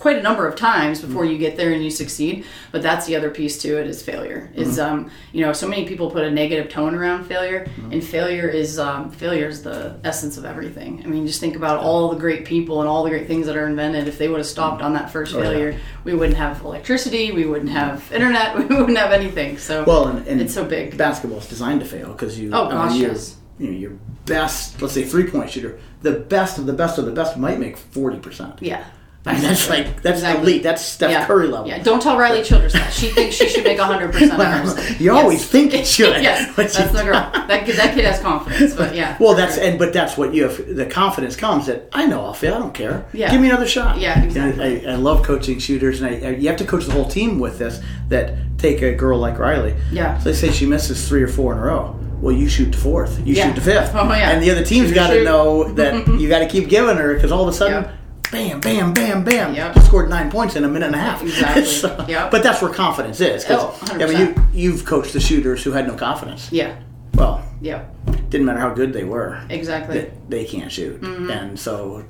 quite 0.00 0.16
a 0.16 0.22
number 0.22 0.48
of 0.48 0.56
times 0.56 1.00
before 1.00 1.24
mm. 1.24 1.32
you 1.32 1.38
get 1.38 1.56
there 1.56 1.72
and 1.72 1.84
you 1.84 1.90
succeed. 1.90 2.44
But 2.72 2.82
that's 2.82 3.06
the 3.06 3.14
other 3.14 3.30
piece 3.30 3.58
to 3.62 3.78
it 3.78 3.86
is 3.86 4.02
failure. 4.02 4.50
Is 4.54 4.78
mm-hmm. 4.78 5.04
um 5.04 5.10
you 5.32 5.44
know 5.44 5.52
so 5.52 5.68
many 5.68 5.86
people 5.86 6.10
put 6.10 6.24
a 6.24 6.30
negative 6.30 6.70
tone 6.70 6.94
around 6.94 7.24
failure 7.24 7.66
mm-hmm. 7.66 7.92
and 7.92 8.02
failure 8.02 8.48
is 8.48 8.78
um, 8.78 9.10
failure 9.10 9.46
is 9.46 9.62
the 9.62 10.00
essence 10.02 10.38
of 10.38 10.44
everything. 10.44 11.02
I 11.04 11.06
mean 11.06 11.26
just 11.26 11.38
think 11.38 11.54
about 11.54 11.78
all 11.78 12.08
the 12.08 12.18
great 12.18 12.44
people 12.44 12.80
and 12.80 12.88
all 12.88 13.04
the 13.04 13.10
great 13.10 13.26
things 13.26 13.46
that 13.46 13.56
are 13.56 13.66
invented. 13.66 14.08
If 14.08 14.18
they 14.18 14.28
would 14.28 14.38
have 14.38 14.46
mm-hmm. 14.46 14.52
stopped 14.52 14.82
on 14.82 14.94
that 14.94 15.10
first 15.10 15.34
oh, 15.34 15.38
yeah. 15.38 15.44
failure, 15.44 15.80
we 16.04 16.14
wouldn't 16.14 16.38
have 16.38 16.62
electricity, 16.62 17.30
we 17.30 17.44
wouldn't 17.44 17.70
have 17.70 18.10
internet, 18.10 18.56
we 18.68 18.74
wouldn't 18.74 18.98
have 18.98 19.12
anything. 19.12 19.58
So 19.58 19.84
Well, 19.84 20.08
and, 20.08 20.26
and 20.26 20.40
it's 20.40 20.54
so 20.54 20.64
big. 20.64 20.96
basketball 20.96 21.38
is 21.38 21.46
designed 21.46 21.80
to 21.80 21.86
fail 21.86 22.12
because 22.12 22.38
you. 22.38 22.50
Oh, 22.52 22.68
I 22.68 22.68
mean, 22.68 22.72
gosh, 22.72 22.96
yes. 22.96 23.36
You 23.58 23.66
know, 23.66 23.78
your 23.78 23.90
best, 24.24 24.80
let's 24.80 24.94
say, 24.94 25.04
three 25.04 25.28
point 25.28 25.50
shooter, 25.50 25.78
the 26.00 26.12
best 26.12 26.56
of 26.56 26.64
the 26.64 26.72
best 26.72 26.96
of 26.96 27.04
the 27.04 27.12
best 27.12 27.36
might 27.36 27.58
make 27.58 27.76
forty 27.76 28.18
percent. 28.18 28.54
Yeah. 28.62 28.86
I 29.26 29.32
mean, 29.34 29.42
that's 29.42 29.68
like 29.68 30.00
that's 30.02 30.20
Exactly. 30.20 30.42
elite. 30.52 30.62
That's 30.62 30.82
Steph 30.82 31.10
yeah. 31.10 31.26
Curry 31.26 31.48
level. 31.48 31.68
Yeah, 31.68 31.82
don't 31.82 32.00
tell 32.00 32.16
Riley 32.16 32.42
Childress 32.42 32.72
that. 32.72 32.90
She 32.90 33.08
thinks 33.08 33.36
she 33.36 33.48
should 33.50 33.64
make 33.64 33.78
100% 33.78 34.38
honors. 34.38 34.98
You 35.00 35.12
always 35.12 35.46
think 35.46 35.74
it 35.74 35.86
should, 35.94 36.22
yes, 36.22 36.54
that's 36.56 36.76
the 36.76 37.02
girl. 37.04 37.12
That 37.12 37.66
kid, 37.66 37.76
that 37.76 37.94
kid 37.94 38.06
has 38.06 38.18
confidence, 38.20 38.74
but 38.74 38.94
yeah. 38.94 39.18
Well, 39.20 39.34
that's 39.34 39.58
and 39.58 39.78
but 39.78 39.92
that's 39.92 40.16
what 40.16 40.32
you 40.32 40.44
have. 40.44 40.74
The 40.74 40.86
confidence 40.86 41.36
comes 41.36 41.66
that 41.66 41.88
I 41.92 42.06
know 42.06 42.24
I'll 42.24 42.32
fail. 42.32 42.54
I 42.54 42.58
don't 42.60 42.72
care. 42.74 43.04
Yeah. 43.12 43.30
Give 43.30 43.40
me 43.42 43.48
another 43.50 43.66
shot. 43.66 43.98
Yeah, 43.98 44.22
exactly. 44.24 44.86
I, 44.86 44.92
I 44.92 44.96
love 44.96 45.22
coaching 45.22 45.58
shooters, 45.58 46.00
and 46.00 46.14
I, 46.24 46.28
I- 46.28 46.36
you 46.36 46.48
have 46.48 46.58
to 46.58 46.64
coach 46.64 46.86
the 46.86 46.92
whole 46.92 47.04
team 47.08 47.38
with 47.38 47.58
this. 47.58 47.80
That 48.08 48.36
take 48.58 48.80
a 48.82 48.92
girl 48.94 49.18
like 49.18 49.38
Riley. 49.38 49.74
Yeah. 49.92 50.18
So 50.18 50.30
they 50.30 50.34
say 50.34 50.50
she 50.50 50.64
misses 50.66 51.06
three 51.06 51.22
or 51.22 51.28
four 51.28 51.52
in 51.52 51.58
a 51.58 51.62
row. 51.62 51.94
Well, 52.20 52.34
you 52.34 52.48
shoot 52.48 52.72
the 52.72 52.78
fourth. 52.78 53.18
You 53.26 53.34
Yeah. 53.34 53.46
shoot 53.48 53.54
the 53.54 53.60
fifth. 53.60 53.94
Oh, 53.94 54.04
yeah. 54.12 54.30
And 54.32 54.42
the 54.42 54.50
other 54.50 54.64
team's 54.64 54.92
got 54.92 55.10
to 55.10 55.22
know 55.24 55.72
that 55.74 56.06
you 56.08 56.28
got 56.28 56.40
to 56.40 56.48
keep 56.48 56.68
giving 56.68 56.96
her 56.96 57.14
because 57.14 57.30
all 57.32 57.42
of 57.46 57.48
a 57.48 57.56
sudden. 57.56 57.84
Yep. 57.84 57.94
Bam, 58.30 58.60
bam, 58.60 58.92
bam, 58.92 59.24
bam! 59.24 59.54
Yep. 59.54 59.74
Just 59.74 59.86
scored 59.86 60.08
nine 60.08 60.30
points 60.30 60.54
in 60.54 60.62
a 60.64 60.68
minute 60.68 60.86
and 60.86 60.94
a 60.94 60.98
half. 60.98 61.20
Exactly. 61.30 61.64
So- 61.64 62.04
Yep. 62.08 62.30
But 62.30 62.42
that's 62.42 62.62
where 62.62 62.72
confidence 62.72 63.20
is. 63.20 63.44
Oh, 63.48 63.76
I 63.82 64.06
mean, 64.06 64.18
you, 64.18 64.34
you've 64.52 64.84
coached 64.84 65.12
the 65.12 65.20
shooters 65.20 65.64
who 65.64 65.72
had 65.72 65.86
no 65.86 65.94
confidence. 65.96 66.50
Yeah. 66.52 66.78
Well, 67.14 67.44
Yeah. 67.60 67.84
didn't 68.28 68.46
matter 68.46 68.60
how 68.60 68.70
good 68.72 68.92
they 68.92 69.04
were 69.04 69.42
Exactly. 69.50 69.98
they, 70.00 70.12
they 70.28 70.44
can't 70.44 70.70
shoot, 70.70 71.00
mm-hmm. 71.00 71.28
and 71.30 71.58
so 71.58 72.04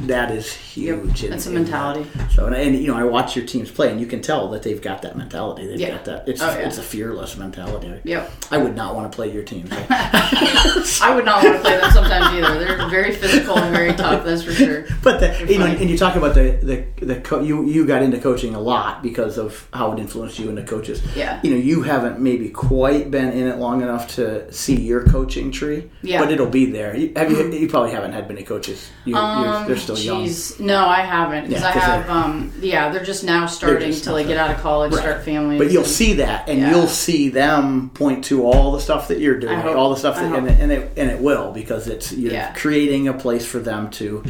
that 0.00 0.30
is 0.30 0.52
huge. 0.52 1.22
That's 1.22 1.46
a 1.46 1.50
mentality. 1.50 2.08
that. 2.14 2.30
So 2.30 2.46
and, 2.46 2.54
and 2.54 2.76
you 2.76 2.86
know, 2.86 2.96
I 2.96 3.02
watch 3.04 3.34
your 3.36 3.44
teams 3.44 3.70
play, 3.70 3.90
and 3.90 4.00
you 4.00 4.06
can 4.06 4.20
tell 4.22 4.48
that 4.50 4.62
they've 4.62 4.80
got 4.80 5.02
that 5.02 5.16
mentality. 5.16 5.66
They've 5.66 5.80
Yeah. 5.80 5.90
got 5.90 6.04
that. 6.04 6.28
It's 6.28 6.40
Oh, 6.40 6.46
yeah. 6.46 6.66
it's 6.66 6.78
a 6.78 6.82
fearless 6.82 7.36
mentality. 7.36 7.92
Yep. 8.04 8.30
I 8.52 8.58
would 8.58 8.76
not 8.76 8.94
want 8.94 9.10
to 9.10 9.16
play 9.16 9.32
your 9.32 9.42
teams. 9.42 9.70
I 9.90 11.12
would 11.14 11.24
not 11.24 11.42
want 11.42 11.56
to 11.56 11.62
play 11.62 11.76
them 11.78 11.90
sometimes 11.90 12.26
either. 12.36 12.58
They're 12.64 12.88
very 12.88 13.12
physical 13.14 13.58
and 13.58 13.74
very 13.74 13.92
tough, 13.94 14.24
that's 14.24 14.42
for 14.42 14.52
sure. 14.52 14.86
But 15.02 15.20
the, 15.20 15.46
you 15.52 15.58
know, 15.58 15.66
and 15.66 15.88
you 15.90 15.96
talk 15.98 16.16
about 16.16 16.34
the 16.34 16.58
the, 16.98 17.04
the 17.04 17.20
co- 17.20 17.40
you 17.40 17.64
you 17.66 17.86
got 17.86 18.02
into 18.02 18.18
coaching 18.18 18.54
a 18.54 18.60
lot 18.60 19.02
because 19.02 19.38
of 19.38 19.66
how 19.72 19.92
it 19.92 19.98
influenced 19.98 20.38
you 20.38 20.48
and 20.48 20.58
the 20.58 20.62
coaches. 20.62 21.02
Yeah. 21.16 21.40
You 21.42 21.50
know, 21.52 21.56
you 21.56 21.82
haven't 21.82 22.20
maybe 22.20 22.50
quite 22.50 23.10
been 23.10 23.32
in 23.32 23.46
it 23.48 23.56
long 23.58 23.82
enough 23.82 24.08
to 24.16 24.50
see 24.52 24.80
your 24.80 25.04
coaching 25.04 25.50
tree. 25.50 25.90
Yeah. 26.02 26.20
But 26.20 26.30
it'll 26.32 26.46
be 26.50 26.66
there. 26.70 26.96
You, 26.96 27.12
have 27.16 27.30
you? 27.30 27.36
Mm-hmm. 27.38 27.52
You 27.52 27.68
probably 27.68 27.92
haven't 27.92 28.12
had 28.12 28.28
many 28.28 28.42
coaches. 28.42 28.90
You, 29.04 29.14
you're, 29.14 29.22
um, 29.24 29.66
still 29.96 30.20
young. 30.22 30.66
No, 30.66 30.86
I 30.86 31.00
haven't 31.02 31.48
because 31.48 31.62
Yeah, 31.62 31.68
I 31.68 31.72
have. 31.72 32.10
Um, 32.10 32.52
yeah, 32.60 32.90
they're 32.90 33.04
just 33.04 33.24
now 33.24 33.46
starting 33.46 33.90
just 33.90 34.04
to 34.04 34.12
like 34.12 34.26
get 34.26 34.36
out 34.36 34.50
of 34.50 34.58
college, 34.58 34.92
Right. 34.92 35.00
start 35.00 35.24
families. 35.24 35.58
But 35.58 35.70
you'll 35.70 35.82
and- 35.84 35.90
see 35.92 36.14
that, 36.14 36.48
and 36.48 36.60
Yeah. 36.60 36.70
you'll 36.70 36.86
see 36.86 37.28
them 37.28 37.90
point 37.94 38.24
to 38.26 38.44
all 38.44 38.72
the 38.72 38.80
stuff 38.80 39.08
that 39.08 39.18
you're 39.20 39.38
doing, 39.38 39.58
hope- 39.60 39.76
all 39.76 39.90
the 39.90 39.96
stuff 39.96 40.16
that, 40.16 40.32
and, 40.34 40.46
it, 40.48 40.60
and 40.60 40.70
it 40.72 40.92
and 40.96 41.10
it 41.10 41.20
will 41.20 41.52
because 41.52 41.86
it's 41.88 42.12
you're 42.12 42.32
Yeah. 42.32 42.52
creating 42.52 43.08
a 43.08 43.12
place 43.14 43.44
for 43.46 43.58
them 43.58 43.90
to 43.90 44.22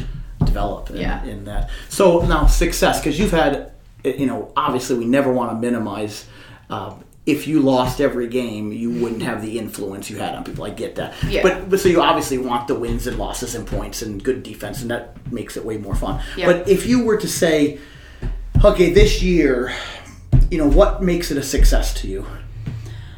develop 0.43 0.89
in, 0.91 0.97
Yeah. 0.97 1.23
in 1.25 1.45
that. 1.45 1.69
So 1.89 2.21
now 2.21 2.45
success, 2.47 2.99
because 2.99 3.19
you've 3.19 3.31
had, 3.31 3.71
you 4.03 4.25
know, 4.25 4.49
obviously 4.55 4.97
we 4.97 5.05
never 5.05 5.31
want 5.31 5.51
to 5.51 5.55
minimize. 5.57 6.25
Uh, 6.69 6.91
if 7.29 7.47
you 7.47 7.59
lost 7.61 8.01
every 8.01 8.27
game, 8.27 8.71
you 8.71 8.89
wouldn't 8.89 9.21
have 9.21 9.41
the 9.41 9.57
influence 9.59 10.09
you 10.09 10.17
had 10.17 10.35
on 10.35 10.43
people. 10.43 10.63
I 10.65 10.69
get 10.71 10.95
that. 10.95 11.13
Yeah. 11.27 11.43
But 11.43 11.69
but 11.69 11.79
so 11.79 11.89
you 11.89 12.01
obviously 12.01 12.37
want 12.37 12.67
the 12.67 12.75
wins 12.75 13.07
and 13.07 13.17
losses 13.17 13.55
and 13.55 13.65
points 13.67 14.01
and 14.01 14.23
good 14.23 14.43
defense, 14.43 14.81
and 14.81 14.89
that 14.91 15.15
makes 15.31 15.55
it 15.57 15.63
way 15.65 15.77
more 15.77 15.95
fun. 15.95 16.21
Yeah. 16.37 16.45
But 16.47 16.67
if 16.67 16.85
you 16.85 17.03
were 17.03 17.17
to 17.17 17.27
say, 17.27 17.79
okay, 18.63 18.91
this 18.93 19.21
year, 19.21 19.73
you 20.51 20.57
know, 20.57 20.67
what 20.69 21.01
makes 21.03 21.31
it 21.31 21.37
a 21.37 21.43
success 21.43 21.93
to 22.01 22.07
you? 22.07 22.25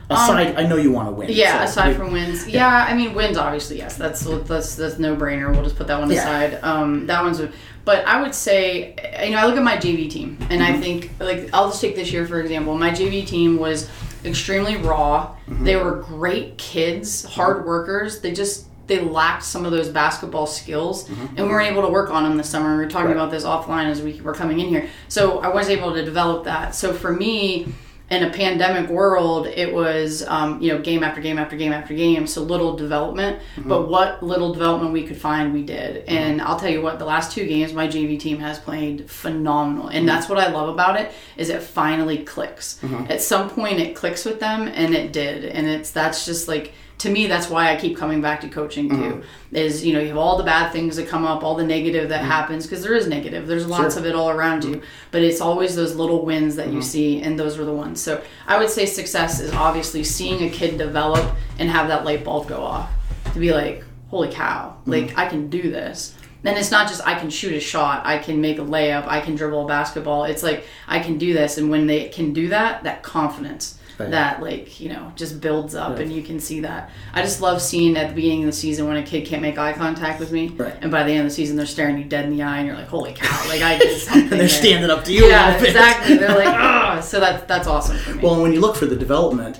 Aside, 0.09 0.57
I 0.57 0.67
know 0.67 0.75
you 0.75 0.91
want 0.91 1.07
to 1.07 1.13
win. 1.13 1.29
Um, 1.29 1.33
Yeah, 1.33 1.59
so 1.63 1.71
aside 1.71 1.87
we- 1.89 1.93
from 1.95 2.11
wins. 2.11 2.45
Yeah. 2.45 2.85
I 2.89 2.93
mean 2.93 3.13
wins 3.13 3.37
obviously 3.37 3.77
yes. 3.77 3.95
That's 3.95 4.19
that's 4.45 4.75
that's 4.75 4.99
no 4.99 5.15
brainer. 5.15 5.49
We'll 5.53 5.63
just 5.63 5.77
put 5.77 5.87
that 5.87 5.99
one 5.99 6.11
Yeah. 6.11 6.19
aside. 6.19 6.59
Um, 6.63 7.07
that 7.07 7.23
one's. 7.23 7.41
But 7.83 8.05
I 8.05 8.21
would 8.21 8.35
say, 8.35 8.95
you 9.25 9.31
know, 9.31 9.37
I 9.37 9.45
look 9.45 9.57
at 9.57 9.63
my 9.63 9.77
JV 9.77 10.09
team, 10.09 10.37
and 10.49 10.61
Mm-hmm. 10.61 10.73
I 10.73 10.79
think 10.79 11.11
like 11.19 11.49
I'll 11.53 11.69
just 11.69 11.81
take 11.81 11.95
this 11.95 12.11
year 12.11 12.25
for 12.27 12.39
example. 12.39 12.77
My 12.77 12.91
JV 12.91 13.25
team 13.25 13.57
was 13.57 13.89
extremely 14.23 14.77
raw. 14.77 15.35
Mm-hmm. 15.47 15.63
They 15.63 15.75
were 15.75 15.95
great 15.95 16.57
kids, 16.57 17.25
hard 17.25 17.57
mm-hmm. 17.57 17.67
workers. 17.67 18.21
They 18.21 18.31
just 18.33 18.67
they 18.87 18.99
lacked 18.99 19.43
some 19.43 19.65
of 19.65 19.71
those 19.71 19.89
basketball 19.89 20.45
skills, 20.47 21.07
mm-hmm. 21.07 21.37
and 21.37 21.47
we 21.47 21.51
weren't 21.53 21.71
able 21.71 21.83
to 21.83 21.89
work 21.89 22.09
on 22.11 22.23
them 22.23 22.37
this 22.37 22.49
summer. 22.49 22.71
We 22.77 22.83
were 22.83 22.89
talking 22.89 23.07
Right. 23.07 23.15
about 23.15 23.31
this 23.31 23.45
offline 23.45 23.85
as 23.85 24.01
we 24.01 24.19
were 24.21 24.33
coming 24.33 24.59
in 24.59 24.67
here, 24.67 24.89
so 25.07 25.39
I 25.39 25.47
was 25.47 25.69
able 25.69 25.93
to 25.93 26.03
develop 26.03 26.43
that. 26.45 26.75
So 26.75 26.93
for 26.93 27.11
me, 27.11 27.73
in 28.11 28.23
a 28.23 28.29
pandemic 28.29 28.89
world, 28.89 29.47
it 29.47 29.73
was 29.73 30.21
um, 30.27 30.61
you 30.61 30.73
know 30.73 30.81
game 30.81 31.01
after 31.01 31.21
game 31.21 31.39
after 31.39 31.55
game 31.55 31.71
after 31.71 31.93
game, 31.93 32.27
so 32.27 32.43
little 32.43 32.75
development. 32.75 33.39
Mm-hmm. 33.55 33.69
But 33.69 33.87
what 33.87 34.21
little 34.21 34.53
development 34.53 34.91
we 34.91 35.07
could 35.07 35.15
find, 35.15 35.53
we 35.53 35.63
did. 35.63 36.05
Mm-hmm. 36.05 36.17
And 36.17 36.41
I'll 36.41 36.59
tell 36.59 36.69
you 36.69 36.81
what, 36.81 36.99
the 36.99 37.05
last 37.05 37.31
two 37.31 37.47
games, 37.47 37.71
my 37.73 37.87
JV 37.87 38.19
team 38.19 38.39
has 38.39 38.59
played 38.59 39.09
phenomenal, 39.09 39.87
and 39.87 39.99
mm-hmm. 39.99 40.07
that's 40.07 40.27
what 40.27 40.37
I 40.37 40.51
love 40.51 40.67
about 40.67 40.99
it 40.99 41.13
is 41.37 41.49
it 41.49 41.63
finally 41.63 42.19
clicks. 42.19 42.79
At 43.09 43.21
some 43.21 43.49
point, 43.49 43.79
it 43.79 43.95
clicks 43.95 44.25
with 44.25 44.41
them, 44.41 44.67
and 44.67 44.93
it 44.93 45.13
did, 45.13 45.45
and 45.45 45.65
it's 45.65 45.91
that's 45.91 46.25
just 46.25 46.49
like 46.49 46.73
to 47.01 47.09
me 47.09 47.25
that's 47.25 47.49
why 47.49 47.71
i 47.71 47.75
keep 47.75 47.97
coming 47.97 48.21
back 48.21 48.39
to 48.41 48.47
coaching 48.47 48.87
too 48.87 48.95
mm-hmm. 48.95 49.55
is 49.55 49.83
you 49.83 49.91
know 49.91 49.99
you 49.99 50.09
have 50.09 50.17
all 50.17 50.37
the 50.37 50.43
bad 50.43 50.71
things 50.71 50.95
that 50.95 51.07
come 51.07 51.25
up 51.25 51.43
all 51.43 51.55
the 51.55 51.63
negative 51.63 52.09
that 52.09 52.21
mm-hmm. 52.21 52.29
happens 52.29 52.67
because 52.67 52.83
there 52.83 52.93
is 52.93 53.07
negative. 53.07 53.47
There's 53.47 53.65
lots 53.65 53.95
of 53.95 54.05
it 54.05 54.13
all 54.13 54.29
around 54.29 54.63
you 54.63 54.75
mm-hmm. 54.75 54.85
but 55.09 55.23
it's 55.23 55.41
always 55.41 55.75
those 55.75 55.95
little 55.95 56.23
wins 56.23 56.55
that 56.57 56.71
you 56.71 56.79
see 56.79 57.19
and 57.23 57.39
those 57.39 57.57
were 57.57 57.65
the 57.65 57.73
ones. 57.73 57.99
So 57.99 58.23
i 58.47 58.57
would 58.59 58.69
say 58.69 58.85
success 58.85 59.39
is 59.39 59.51
obviously 59.53 60.03
seeing 60.03 60.43
a 60.43 60.49
kid 60.49 60.77
develop 60.77 61.35
and 61.57 61.69
have 61.69 61.87
that 61.87 62.05
light 62.05 62.23
bulb 62.23 62.47
go 62.47 62.61
off 62.61 62.91
to 63.33 63.39
be 63.39 63.51
like 63.51 63.83
holy 64.09 64.31
cow 64.31 64.77
like 64.85 65.17
i 65.17 65.25
can 65.27 65.49
do 65.49 65.63
this. 65.71 66.15
And 66.43 66.57
it's 66.57 66.71
not 66.71 66.87
just 66.87 67.05
I 67.05 67.19
can 67.19 67.29
shoot 67.29 67.53
a 67.53 67.59
shot, 67.59 68.05
I 68.05 68.17
can 68.17 68.41
make 68.41 68.57
a 68.57 68.63
layup, 68.63 69.07
I 69.07 69.21
can 69.21 69.35
dribble 69.35 69.65
a 69.65 69.67
basketball. 69.67 70.23
It's 70.25 70.43
like 70.43 70.65
I 70.87 70.99
can 70.99 71.17
do 71.17 71.33
this, 71.33 71.57
and 71.57 71.69
when 71.69 71.85
they 71.87 72.09
can 72.09 72.33
do 72.33 72.49
that, 72.49 72.83
that 72.83 73.03
confidence, 73.03 73.79
Right. 74.01 74.11
that 74.11 74.41
like 74.41 74.79
you 74.79 74.89
know 74.89 75.11
just 75.15 75.39
builds 75.41 75.75
up, 75.75 75.99
and 75.99 76.11
you 76.11 76.21
can 76.23 76.39
see 76.39 76.61
that. 76.61 76.89
I 77.13 77.21
just 77.21 77.41
love 77.41 77.61
seeing 77.61 77.97
at 77.97 78.09
the 78.09 78.15
beginning 78.15 78.41
of 78.43 78.47
the 78.47 78.51
season 78.53 78.87
when 78.87 78.97
a 78.97 79.03
kid 79.03 79.25
can't 79.25 79.41
make 79.41 79.57
eye 79.57 79.73
contact 79.73 80.19
with 80.19 80.31
me, 80.31 80.49
Right. 80.49 80.73
and 80.81 80.91
by 80.91 81.03
the 81.03 81.11
end 81.11 81.21
of 81.21 81.25
the 81.27 81.33
season 81.35 81.55
they're 81.57 81.65
staring 81.65 81.97
you 81.97 82.03
dead 82.05 82.25
in 82.25 82.31
the 82.35 82.43
eye, 82.43 82.57
and 82.59 82.67
you're 82.67 82.75
like, 82.75 82.87
holy 82.87 83.13
cow, 83.13 83.27
like 83.47 83.61
I 83.61 83.77
did 83.77 83.99
something. 83.99 84.21
and 84.23 84.31
they're 84.31 84.39
there. 84.39 84.47
standing 84.49 84.89
up 84.89 85.03
to 85.05 85.13
you. 85.13 85.25
Yeah, 85.27 85.55
exactly. 85.61 86.17
They're 86.17 86.35
like, 86.37 86.47
ah, 86.53 86.99
so 87.01 87.19
that 87.19 87.47
that's 87.47 87.67
awesome 87.67 87.97
for 87.97 88.15
me. 88.15 88.23
Well, 88.23 88.41
when 88.41 88.53
you 88.53 88.59
look 88.59 88.75
for 88.75 88.85
the 88.85 88.95
development, 88.95 89.59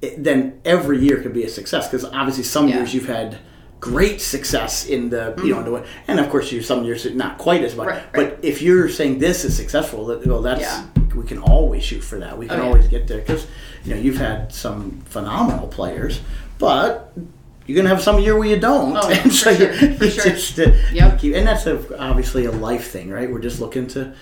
it, 0.00 0.22
then 0.22 0.60
every 0.64 0.98
year 1.00 1.20
could 1.22 1.32
be 1.32 1.44
a 1.44 1.48
success 1.48 1.86
because 1.88 2.04
obviously 2.04 2.44
some 2.44 2.68
Yeah. 2.68 2.76
years 2.78 2.92
you've 2.94 3.06
had 3.06 3.38
great 3.80 4.20
success 4.20 4.86
in 4.86 5.10
the 5.10 5.34
you 5.44 5.52
know 5.52 5.62
the- 5.64 5.84
and 6.06 6.20
of 6.20 6.30
course 6.30 6.52
you 6.52 6.62
some 6.62 6.84
years 6.84 7.04
not 7.16 7.36
quite 7.36 7.64
as 7.64 7.74
much 7.74 7.88
Mm-hmm. 7.88 8.16
Right, 8.20 8.30
but 8.34 8.38
if 8.44 8.62
you're 8.62 8.88
saying 8.88 9.18
this 9.18 9.44
is 9.44 9.56
successful 9.56 10.04
well 10.24 10.40
that's 10.40 10.60
Yeah. 10.60 10.84
We 11.14 11.24
can 11.26 11.38
always 11.38 11.82
shoot 11.82 12.00
for 12.02 12.18
that 12.18 12.36
we 12.38 12.46
can 12.46 12.58
Oh, 12.58 12.62
yeah. 12.62 12.68
always 12.68 12.88
get 12.88 13.06
there 13.08 13.20
because 13.20 13.46
you 13.84 13.94
know 13.94 14.00
you've 14.00 14.16
had 14.18 14.52
some 14.52 15.00
phenomenal 15.06 15.68
players 15.68 16.20
but 16.58 17.12
you're 17.66 17.76
gonna 17.76 17.88
have 17.88 18.02
some 18.02 18.18
year 18.18 18.36
where 18.38 18.48
you 18.48 18.58
don't 18.58 18.96
Oh, 18.96 19.08
and 19.10 19.20
for 19.34 19.50
you- 19.50 19.56
sure, 19.56 19.72
for 19.96 20.04
you 20.04 20.10
sure. 20.10 20.24
just, 20.24 20.58
uh, 20.58 20.72
Yep. 20.92 21.18
keep- 21.20 21.34
and 21.34 21.46
that's 21.46 21.66
a, 21.66 21.98
obviously 22.00 22.44
a 22.46 22.50
life 22.52 22.90
thing 22.90 23.10
right 23.10 23.30
we're 23.30 23.38
just 23.40 23.60
looking 23.60 23.86
to 23.88 24.12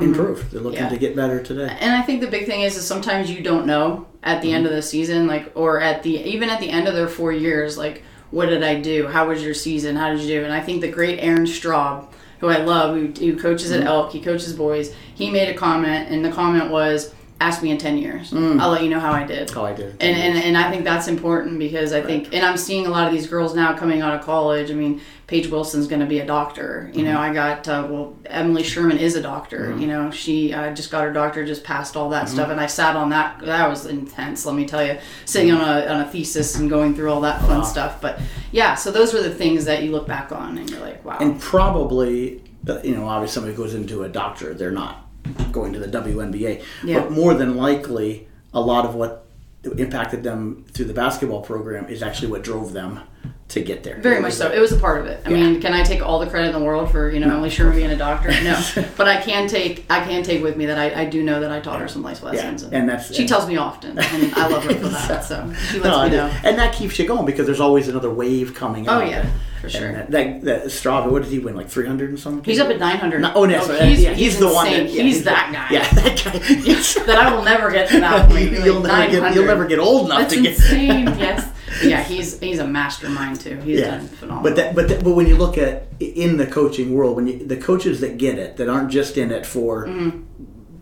improve 0.00 0.50
they're 0.50 0.60
looking 0.60 0.78
Mm-hmm. 0.80 0.84
Yeah. 0.86 0.88
to 0.90 0.98
get 0.98 1.14
better 1.16 1.42
today 1.42 1.76
And 1.80 1.94
I 1.94 2.02
think 2.02 2.20
the 2.20 2.26
big 2.26 2.46
thing 2.46 2.62
is, 2.62 2.76
is 2.76 2.86
sometimes 2.86 3.30
you 3.30 3.42
don't 3.42 3.66
know 3.66 4.06
at 4.24 4.42
the 4.42 4.52
end 4.52 4.66
of 4.66 4.72
the 4.72 4.80
season, 4.82 5.26
like, 5.26 5.52
or 5.54 5.80
at 5.80 6.02
the 6.02 6.10
even 6.16 6.48
at 6.48 6.58
the 6.58 6.70
end 6.70 6.88
of 6.88 6.94
their 6.94 7.08
four 7.08 7.30
years, 7.30 7.76
like, 7.78 8.02
what 8.30 8.46
did 8.46 8.62
I 8.64 8.80
do? 8.80 9.06
How 9.06 9.28
was 9.28 9.44
your 9.44 9.52
season? 9.54 9.94
How 9.96 10.10
did 10.10 10.20
you 10.22 10.40
do? 10.40 10.44
And 10.44 10.52
I 10.52 10.60
think 10.60 10.80
the 10.80 10.90
great 10.90 11.18
Aaron 11.20 11.44
Straub, 11.44 12.08
who 12.44 12.50
I 12.50 12.58
love, 12.58 12.96
who, 12.96 13.06
who 13.06 13.38
coaches 13.38 13.70
at 13.70 13.80
mm-hmm. 13.80 13.88
Elk, 13.88 14.12
he 14.12 14.20
coaches 14.20 14.52
boys. 14.52 14.94
He 15.14 15.30
made 15.30 15.48
a 15.48 15.54
comment, 15.54 16.10
and 16.10 16.24
the 16.24 16.30
comment 16.30 16.70
was, 16.70 17.14
"Ask 17.40 17.62
me 17.62 17.70
in 17.70 17.78
ten 17.78 17.96
years. 17.96 18.30
Mm. 18.30 18.60
I'll 18.60 18.70
let 18.70 18.82
you 18.82 18.90
know 18.90 19.00
how 19.00 19.12
I 19.12 19.24
did." 19.24 19.50
how 19.50 19.64
I 19.64 19.72
did 19.72 19.96
and, 20.00 20.16
and 20.16 20.36
and 20.36 20.56
I 20.56 20.70
think 20.70 20.84
that's 20.84 21.08
important 21.08 21.58
because 21.58 21.92
I 21.92 22.02
think, 22.02 22.34
and 22.34 22.44
I'm 22.44 22.56
seeing 22.56 22.86
a 22.86 22.90
lot 22.90 23.06
of 23.06 23.12
these 23.12 23.26
girls 23.26 23.54
now 23.54 23.76
coming 23.76 24.02
out 24.02 24.14
of 24.14 24.24
college. 24.24 24.70
I 24.70 24.74
mean, 24.74 25.00
Paige 25.34 25.50
Wilson's 25.50 25.88
going 25.88 25.98
to 26.00 26.06
be 26.06 26.20
a 26.20 26.26
doctor. 26.26 26.88
You 26.94 27.02
know, 27.02 27.18
I 27.18 27.34
got 27.34 27.66
uh, 27.66 27.88
well, 27.90 28.14
Emily 28.26 28.62
Sherman 28.62 28.98
is 28.98 29.16
a 29.16 29.20
doctor. 29.20 29.76
You 29.76 29.88
know, 29.88 30.12
she 30.12 30.52
uh, 30.52 30.72
just 30.72 30.92
got 30.92 31.02
her 31.02 31.12
doctor, 31.12 31.44
just 31.44 31.64
passed 31.64 31.96
all 31.96 32.08
that 32.10 32.28
stuff, 32.28 32.50
and 32.50 32.60
I 32.60 32.66
sat 32.66 32.94
on 32.94 33.08
that. 33.10 33.40
That 33.40 33.68
was 33.68 33.86
intense. 33.86 34.46
Let 34.46 34.54
me 34.54 34.64
tell 34.64 34.86
you, 34.86 34.96
sitting 35.24 35.50
on 35.50 35.60
a 35.60 35.86
on 35.86 36.02
a 36.02 36.08
thesis 36.08 36.54
and 36.54 36.70
going 36.70 36.94
through 36.94 37.10
all 37.10 37.20
that 37.22 37.40
fun 37.40 37.64
stuff. 37.64 38.00
But 38.00 38.20
yeah, 38.52 38.76
so 38.76 38.92
those 38.92 39.12
were 39.12 39.22
the 39.22 39.34
things 39.34 39.64
that 39.64 39.82
you 39.82 39.90
look 39.90 40.06
back 40.06 40.30
on 40.30 40.56
and 40.56 40.70
you're 40.70 40.78
like, 40.78 41.04
wow. 41.04 41.18
and 41.20 41.40
probably 41.40 42.40
uh, 42.68 42.80
you 42.84 42.94
know 42.94 43.08
obviously 43.08 43.34
somebody 43.34 43.56
goes 43.56 43.74
into 43.74 44.04
a 44.04 44.08
doctor 44.08 44.54
they're 44.54 44.70
not 44.70 45.08
going 45.50 45.72
to 45.72 45.80
the 45.80 45.88
WNBA 45.88 46.62
Yeah. 46.84 47.00
but 47.00 47.10
more 47.10 47.34
than 47.34 47.56
likely 47.56 48.28
a 48.52 48.60
lot 48.60 48.84
of 48.84 48.94
what 48.94 49.26
impacted 49.64 50.22
them 50.22 50.64
through 50.70 50.84
the 50.84 50.94
basketball 50.94 51.42
program 51.42 51.88
is 51.88 52.04
actually 52.04 52.28
what 52.28 52.44
drove 52.44 52.72
them 52.72 53.00
to 53.46 53.60
get 53.60 53.84
there 53.84 53.96
Very 54.00 54.20
much 54.20 54.32
so. 54.32 54.50
It 54.50 54.58
was 54.58 54.72
a 54.72 54.78
part 54.78 55.00
of 55.00 55.06
it. 55.06 55.20
I 55.26 55.28
mean, 55.28 55.60
can 55.60 55.74
I 55.74 55.82
take 55.84 56.02
all 56.02 56.18
the 56.18 56.26
credit 56.26 56.46
in 56.48 56.52
the 56.58 56.64
world 56.64 56.90
for 56.90 57.10
you 57.10 57.20
know 57.20 57.28
Emily 57.32 57.50
Sherman 57.56 57.76
being 57.76 57.90
a 57.90 57.96
doctor? 57.96 58.30
No, 58.42 58.60
but 58.96 59.06
I 59.06 59.20
can 59.20 59.46
take 59.48 59.84
I 59.90 60.02
can 60.04 60.22
take 60.22 60.42
with 60.42 60.56
me 60.56 60.66
that 60.66 60.78
I, 60.78 61.02
I 61.02 61.04
do 61.04 61.22
know 61.22 61.40
that 61.40 61.52
I 61.52 61.60
taught 61.60 61.78
her 61.80 61.86
some 61.86 62.02
life 62.02 62.22
lessons. 62.22 62.62
Yeah. 62.62 62.78
and 62.78 62.88
that's- 62.88 63.12
she 63.14 63.22
and- 63.22 63.28
tells 63.28 63.46
me 63.46 63.56
often, 63.58 63.98
and 63.98 64.34
I 64.34 64.48
love 64.48 64.64
her 64.64 64.74
for 64.74 64.88
that. 64.88 65.24
So 65.24 65.52
she 65.70 65.78
lets 65.78 65.84
No, 65.84 65.98
me 65.98 66.04
and- 66.04 66.12
know. 66.12 66.40
and 66.42 66.58
that 66.58 66.74
keeps 66.74 66.98
you 66.98 67.06
going 67.06 67.26
because 67.26 67.46
there's 67.46 67.60
always 67.60 67.86
another 67.88 68.10
wave 68.10 68.54
coming 68.54 68.88
Oh 68.88 68.92
out. 68.94 69.08
yeah, 69.10 69.26
for 69.60 69.68
sure. 69.68 69.92
that, 69.92 70.10
that, 70.10 70.40
that 70.42 70.64
Strava, 70.64 71.10
what 71.10 71.22
did 71.22 71.30
he 71.30 71.38
win? 71.38 71.54
Like 71.54 71.68
300 71.68 72.08
and 72.10 72.18
something? 72.18 72.42
He's 72.44 72.58
up 72.58 72.70
at 72.70 72.78
900. 72.80 73.20
No, 73.20 73.32
oh, 73.36 73.44
no, 73.44 73.60
sorry, 73.62 73.86
he's, 73.90 74.02
yeah, 74.02 74.14
he's, 74.14 74.38
the 74.38 74.48
one. 74.52 74.66
That, 74.66 74.90
yeah, 74.90 75.02
he's 75.02 75.22
that 75.24 75.52
guy. 75.52 75.68
Yeah, 75.76 75.88
that 76.02 76.24
guy. 76.24 76.54
Yes. 76.64 76.94
That 76.94 77.18
I 77.18 77.34
will 77.34 77.44
never 77.44 77.70
get 77.70 77.88
to 77.90 78.00
that 78.00 78.28
point. 78.30 78.52
you'll, 78.52 78.80
Like, 78.80 79.12
never 79.12 79.26
get, 79.28 79.34
you'll 79.34 79.46
never 79.46 79.66
get 79.66 79.78
old 79.78 80.06
enough 80.06 80.20
That's 80.20 80.34
to 80.34 80.42
get 80.42 80.54
insane. 80.54 81.06
yes. 81.18 81.50
Yeah, 81.84 82.02
he's 82.02 82.38
he's 82.40 82.58
a 82.58 82.66
mastermind 82.66 83.40
too. 83.40 83.56
He's 83.60 83.80
yeah. 83.80 83.96
done 83.96 84.08
phenomenal. 84.08 84.42
But 84.42 84.56
that, 84.56 84.74
but 84.74 84.88
that, 84.88 85.04
but 85.04 85.12
when 85.12 85.26
you 85.26 85.36
look 85.36 85.58
at 85.58 85.86
in 86.00 86.36
the 86.36 86.46
coaching 86.46 86.94
world, 86.94 87.16
when 87.16 87.26
you, 87.26 87.46
the 87.46 87.56
coaches 87.56 88.00
that 88.00 88.18
get 88.18 88.38
it, 88.38 88.56
that 88.56 88.68
aren't 88.68 88.90
just 88.90 89.16
in 89.16 89.30
it 89.30 89.44
for 89.46 89.86
mm-hmm. 89.86 90.23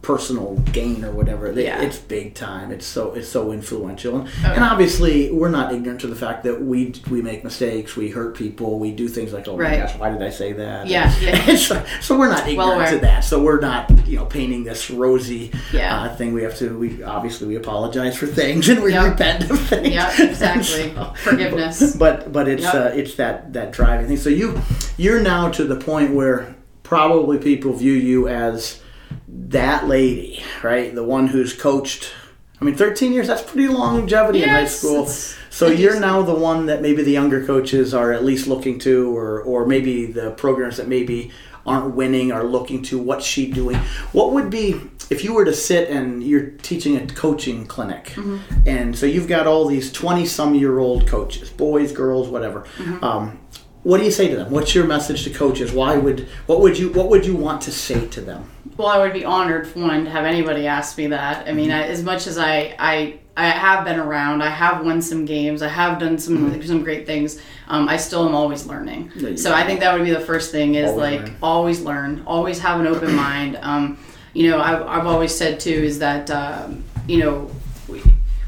Personal 0.03 0.57
gain 0.73 1.05
or 1.05 1.13
whatever, 1.13 1.49
Mm-hmm. 1.51 1.59
Yeah. 1.61 1.81
it's 1.83 1.97
big 1.99 2.35
time. 2.35 2.73
It's 2.73 2.85
so 2.87 3.13
it's 3.15 3.29
so 3.29 3.53
influential, 3.53 4.17
and, 4.21 4.29
Oh, 4.45 4.53
and 4.53 4.65
obviously 4.65 5.31
we're 5.31 5.49
not 5.49 5.73
ignorant 5.73 6.01
to 6.01 6.09
the 6.09 6.17
fact 6.17 6.43
that 6.45 6.61
we 6.63 6.95
we 7.11 7.23
make 7.23 7.45
mistakes, 7.45 7.97
we 7.97 8.11
hurt 8.11 8.37
people, 8.37 8.79
we 8.81 8.91
do 8.91 9.07
things 9.09 9.33
like 9.33 9.47
oh 9.49 9.57
Right. 9.57 9.79
my 9.81 9.87
gosh, 9.87 9.97
why 9.99 10.11
did 10.11 10.23
I 10.23 10.31
say 10.31 10.53
that? 10.55 10.89
Yeah, 10.89 11.13
yeah. 11.21 11.55
so, 11.69 11.85
so 12.01 12.19
we're 12.19 12.29
not 12.29 12.49
ignorant 12.49 12.75
aware. 12.75 12.91
to 12.91 12.99
that. 12.99 13.21
So 13.21 13.41
we're 13.43 13.61
not 13.61 13.91
you 14.07 14.17
know 14.19 14.27
painting 14.27 14.65
this 14.65 14.91
rosy 14.91 15.53
Yeah. 15.73 16.03
uh, 16.03 16.17
thing. 16.17 16.33
We 16.35 16.43
have 16.43 16.57
to 16.59 16.77
we 16.77 17.03
obviously 17.05 17.47
we 17.47 17.55
apologize 17.57 18.17
for 18.17 18.27
things 18.27 18.69
and 18.69 18.83
we 18.83 18.93
Yep. 18.93 19.05
repent 19.13 19.51
of 19.51 19.61
things. 19.69 19.89
Yeah, 19.89 20.11
exactly. 20.31 20.93
So- 20.95 21.13
Forgiveness. 21.17 21.97
but 21.97 22.33
but 22.33 22.49
it's 22.49 22.63
Yep. 22.65 22.75
uh, 22.75 22.91
it's 22.95 23.15
that 23.15 23.53
that 23.53 23.71
driving 23.73 24.09
thing. 24.09 24.17
So 24.17 24.31
you 24.31 24.61
you're 24.97 25.21
now 25.23 25.49
to 25.51 25.63
the 25.65 25.77
point 25.77 26.13
where 26.13 26.55
probably 26.83 27.39
people 27.39 27.73
view 27.73 27.93
you 27.93 28.27
as 28.29 28.81
that 29.29 29.87
lady, 29.89 30.43
right? 30.63 30.95
The 30.95 31.05
one 31.05 31.29
who's 31.29 31.53
coached. 31.53 32.13
I 32.61 32.65
mean, 32.65 32.77
13 32.77 33.13
years. 33.13 33.27
That's 33.27 33.43
pretty 33.43 33.69
longevity 33.69 34.43
in 34.43 34.49
high 34.49 34.67
school. 34.67 35.07
So 35.07 35.67
you're 35.67 35.99
now 36.01 36.23
the 36.23 36.35
one 36.35 36.67
that 36.67 36.81
maybe 36.81 37.03
the 37.03 37.11
younger 37.13 37.45
coaches 37.45 37.93
are 37.93 38.13
at 38.13 38.25
least 38.25 38.47
looking 38.47 38.79
to, 38.81 39.17
or 39.17 39.43
or 39.43 39.67
maybe 39.67 40.07
the 40.07 40.31
programs 40.33 40.77
that 40.77 40.89
maybe 40.89 41.31
aren't 41.67 41.95
winning 41.95 42.33
are 42.33 42.45
looking 42.45 42.83
to. 42.85 42.99
What's 42.99 43.27
she 43.27 43.51
doing? 43.51 43.77
What 44.13 44.33
would 44.33 44.49
be 44.49 44.81
if 45.11 45.25
you 45.25 45.35
were 45.35 45.45
to 45.45 45.53
sit 45.53 45.91
and 45.91 46.23
you're 46.23 46.51
teaching 46.63 46.97
a 46.97 47.07
coaching 47.07 47.67
clinic, 47.67 48.07
Mm-hmm. 48.15 48.39
and 48.69 48.97
so 48.97 49.07
you've 49.07 49.29
got 49.29 49.47
all 49.47 49.67
these 49.67 49.93
20 49.93 50.25
some 50.27 50.55
year 50.55 50.79
old 50.79 51.07
coaches, 51.07 51.51
boys, 51.51 51.93
girls, 51.93 52.29
whatever. 52.29 52.61
Mm-hmm. 52.79 53.05
Um, 53.05 53.39
what 53.83 53.99
do 53.99 54.05
you 54.05 54.11
say 54.11 54.29
to 54.29 54.37
them? 54.37 54.51
What's 54.51 54.75
your 54.75 54.87
message 54.87 55.25
to 55.25 55.31
coaches? 55.31 55.73
Why 55.73 55.97
would 55.97 56.29
what 56.47 56.61
would 56.61 56.79
you 56.79 56.91
what 56.93 57.09
would 57.09 57.27
you 57.27 57.35
want 57.35 57.63
to 57.63 57.73
say 57.73 58.07
to 58.09 58.21
them? 58.21 58.49
Well, 58.77 58.89
I 58.89 58.99
would 58.99 59.13
be 59.13 59.25
honored 59.25 59.67
for 59.69 59.81
one 59.81 60.05
to 60.05 60.11
have 60.11 60.25
anybody 60.25 60.67
ask 60.67 60.97
me 60.97 61.09
that. 61.09 61.47
I 61.49 61.53
mean, 61.53 61.71
I, 61.71 61.83
as 61.89 62.03
much 62.03 62.27
as 62.27 62.39
I, 62.39 62.75
I 62.79 63.19
I 63.37 63.49
have 63.51 63.85
been 63.85 63.99
around, 63.99 64.43
I 64.43 64.49
have 64.51 64.85
won 64.85 65.03
some 65.03 65.25
games, 65.25 65.63
I 65.63 65.69
have 65.69 65.99
done 65.99 66.19
some 66.19 66.63
some 66.63 66.83
great 66.85 67.07
things. 67.07 67.41
Um, 67.69 67.89
I 67.89 67.97
still 67.97 68.27
am 68.29 68.35
always 68.35 68.67
learning. 68.67 69.11
Yeah, 69.17 69.37
So 69.37 69.53
I 69.53 69.65
think 69.67 69.81
that 69.81 69.93
would 69.95 70.05
be 70.05 70.11
the 70.11 70.21
first 70.21 70.53
thing 70.53 70.75
is 70.77 70.91
Always 70.91 71.01
like 71.01 71.21
learn. 71.21 71.37
always 71.43 71.81
learn, 71.81 72.23
always 72.27 72.59
have 72.61 72.81
an 72.81 72.87
open 72.87 73.15
mind. 73.15 73.59
Um, 73.63 73.99
you 74.35 74.51
know, 74.51 74.61
I've, 74.61 74.83
I've 74.87 75.07
always 75.07 75.35
said 75.35 75.61
too 75.61 75.71
is 75.71 75.99
that 75.99 76.31
um, 76.31 76.85
you 77.09 77.19
know. 77.19 77.51